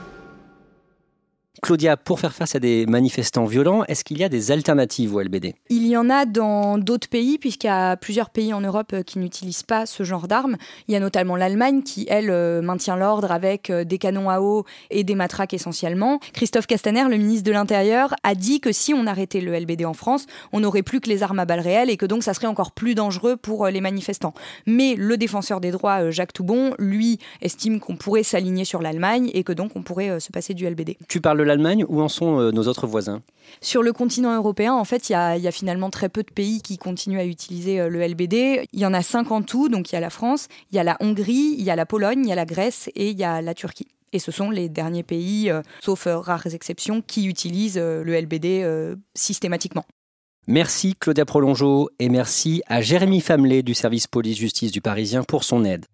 Claudia, 1.62 1.98
pour 1.98 2.20
faire 2.20 2.34
face 2.34 2.56
à 2.56 2.60
des 2.60 2.86
manifestants 2.86 3.46
violents, 3.46 3.84
est-ce 3.86 4.04
qu'il 4.04 4.18
y 4.18 4.24
a 4.24 4.30
des 4.30 4.51
alternatives 4.51 5.13
au 5.13 5.22
LBD 5.22 5.56
Il 5.70 5.86
y 5.88 5.98
en 5.98 6.10
a 6.10 6.25
dans 6.25 6.78
d'autres 6.78 7.10
pays, 7.10 7.38
puisqu'il 7.38 7.68
y 7.68 7.70
a 7.70 7.98
plusieurs 7.98 8.30
pays 8.30 8.54
en 8.54 8.62
Europe 8.62 8.94
euh, 8.94 9.04
qui 9.04 9.20
n'utilisent 9.20 9.64
pas 9.64 9.86
ce 9.86 10.03
genre 10.03 10.27
d'armes. 10.27 10.55
Il 10.88 10.94
y 10.94 10.98
a 10.98 11.00
notamment 11.00 11.36
l'Allemagne 11.36 11.83
qui, 11.83 12.05
elle, 12.10 12.29
euh, 12.29 12.62
maintient 12.62 12.96
l'ordre 12.96 13.31
avec 13.31 13.70
euh, 13.70 13.83
des 13.83 13.98
canons 13.98 14.29
à 14.29 14.40
eau 14.40 14.66
et 14.90 15.03
des 15.03 15.16
matraques 15.16 15.53
essentiellement. 15.53 16.20
Christophe 16.33 16.68
Castaner, 16.68 17.03
le 17.10 17.18
ministre 17.18 17.44
de 17.44 17.51
l'Intérieur, 17.51 18.14
a 18.24 18.36
dit 18.36 18.62
que 18.62 18.72
si 18.72 18.94
on 18.94 19.05
arrêtait 19.05 19.42
le 19.42 19.53
LBD 19.53 19.86
en 19.86 19.94
France, 19.94 20.27
on 20.53 20.62
n'aurait 20.62 20.83
plus 20.83 21.01
que 21.01 21.10
les 21.10 21.24
armes 21.24 21.40
à 21.40 21.46
balles 21.46 21.60
réelles 21.60 21.90
et 21.90 21.98
que 21.98 22.05
donc 22.05 22.24
ça 22.24 22.33
serait 22.33 22.48
encore 22.48 22.72
plus 22.72 22.96
dangereux 22.96 23.36
pour 23.36 23.68
les 23.68 23.81
manifestants. 23.81 24.33
Mais 24.66 24.96
le 24.96 25.18
défenseur 25.18 25.60
des 25.60 25.72
droits, 25.72 26.10
Jacques 26.10 26.33
Toubon, 26.33 26.74
lui, 26.79 27.20
estime 27.42 27.79
qu'on 27.79 27.98
pourrait 27.98 28.24
s'aligner 28.24 28.66
sur 28.66 28.81
l'Allemagne 28.81 29.29
et 29.33 29.44
que 29.44 29.51
donc 29.51 29.75
on 29.75 29.83
pourrait 29.83 30.20
se 30.20 30.31
passer 30.31 30.53
du 30.53 30.68
LBD. 30.68 30.98
Tu 31.07 31.20
parles 31.22 31.40
de 31.40 31.49
l'Allemagne, 31.50 31.85
où 31.90 32.01
en 32.01 32.07
sont 32.07 32.40
euh, 32.40 32.51
nos 32.51 32.68
autres 32.68 32.88
voisins? 32.88 33.22
Sur 33.62 33.83
le 33.83 33.92
continent 33.92 34.35
européen, 34.35 34.74
en 34.74 34.85
fait, 34.85 35.09
il 35.09 35.14
y, 35.14 35.16
a, 35.16 35.51
finalement 35.51 35.90
très 35.90 36.07
peu 36.07 36.24
de 36.24 36.31
pays 36.31 36.62
qui 36.62 36.77
continuent 36.77 37.20
à 37.20 37.25
utiliser 37.25 37.81
euh, 37.81 37.90
le 37.90 38.01
LBD. 38.07 38.66
Il 38.72 38.79
y 38.79 38.85
en 38.85 38.94
a 38.94 39.01
cinq 39.01 39.31
en 39.31 39.42
tout, 39.42 39.68
donc 39.68 39.92
il 39.92 39.96
y 39.96 39.98
a 39.98 40.01
la 40.01 40.09
France, 40.09 40.48
il 40.72 40.77
y 40.77 40.79
a 40.79 40.83
la 40.83 40.96
Hongrie, 41.01 41.55
il 41.57 41.64
y 41.64 41.70
a 41.70 41.75
la 41.75 41.85
Pologne, 41.85 42.22
il 42.24 42.29
y 42.29 42.31
a 42.31 42.35
la 42.35 42.46
Grèce 42.46 42.90
et 42.96 43.09
il 43.09 43.20
y 43.20 43.24
a 43.24 43.42
la 43.42 43.53
Turquie. 43.53 43.88
Et 44.14 44.20
ce 44.20 44.31
sont 44.31 44.50
les 44.50 44.70
derniers 44.70 45.03
pays, 45.03 45.51
euh, 45.51 45.62
sauf 45.81 46.07
rares 46.09 46.53
exceptions, 46.53 47.01
qui 47.01 47.27
utilisent 47.27 47.77
le 47.77 48.20
LBD 48.20 48.66
systématiquement. 49.14 49.85
Merci 50.48 50.96
Claudia 51.00 51.25
Prolongeau 51.25 51.90
et 52.00 52.09
merci 52.09 52.64
à 52.66 52.81
Jérémy 52.81 53.22
Famelet 53.22 53.62
du 53.62 53.75
service 53.75 54.07
police-justice 54.07 54.72
du 54.72 54.81
Parisien 54.81 55.24
pour 55.24 55.44
son 55.44 55.64
aide. 55.64 55.85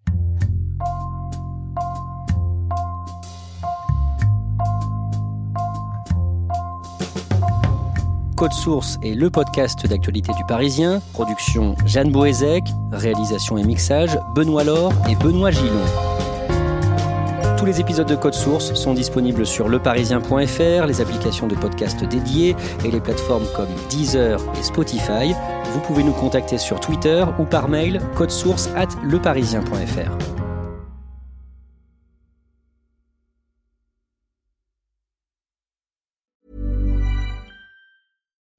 Code 8.36 8.52
Source 8.52 8.98
est 9.02 9.14
le 9.14 9.30
podcast 9.30 9.86
d'actualité 9.86 10.30
du 10.34 10.44
Parisien. 10.44 11.00
Production 11.14 11.74
Jeanne 11.86 12.12
Boézek, 12.12 12.64
réalisation 12.92 13.56
et 13.56 13.64
mixage 13.64 14.18
Benoît 14.34 14.62
Laure 14.62 14.92
et 15.08 15.16
Benoît 15.16 15.50
Gillon. 15.50 15.80
Tous 17.56 17.64
les 17.64 17.80
épisodes 17.80 18.06
de 18.06 18.14
Code 18.14 18.34
Source 18.34 18.74
sont 18.74 18.92
disponibles 18.92 19.46
sur 19.46 19.70
leparisien.fr, 19.70 20.86
les 20.86 21.00
applications 21.00 21.46
de 21.46 21.54
podcast 21.54 22.04
dédiées 22.04 22.54
et 22.84 22.90
les 22.90 23.00
plateformes 23.00 23.46
comme 23.56 23.68
Deezer 23.88 24.38
et 24.58 24.62
Spotify. 24.62 25.34
Vous 25.72 25.80
pouvez 25.80 26.04
nous 26.04 26.12
contacter 26.12 26.58
sur 26.58 26.78
Twitter 26.78 27.24
ou 27.38 27.44
par 27.44 27.70
mail 27.70 28.02
codesource 28.16 28.68
at 28.76 28.88
leparisien.fr. 29.02 30.45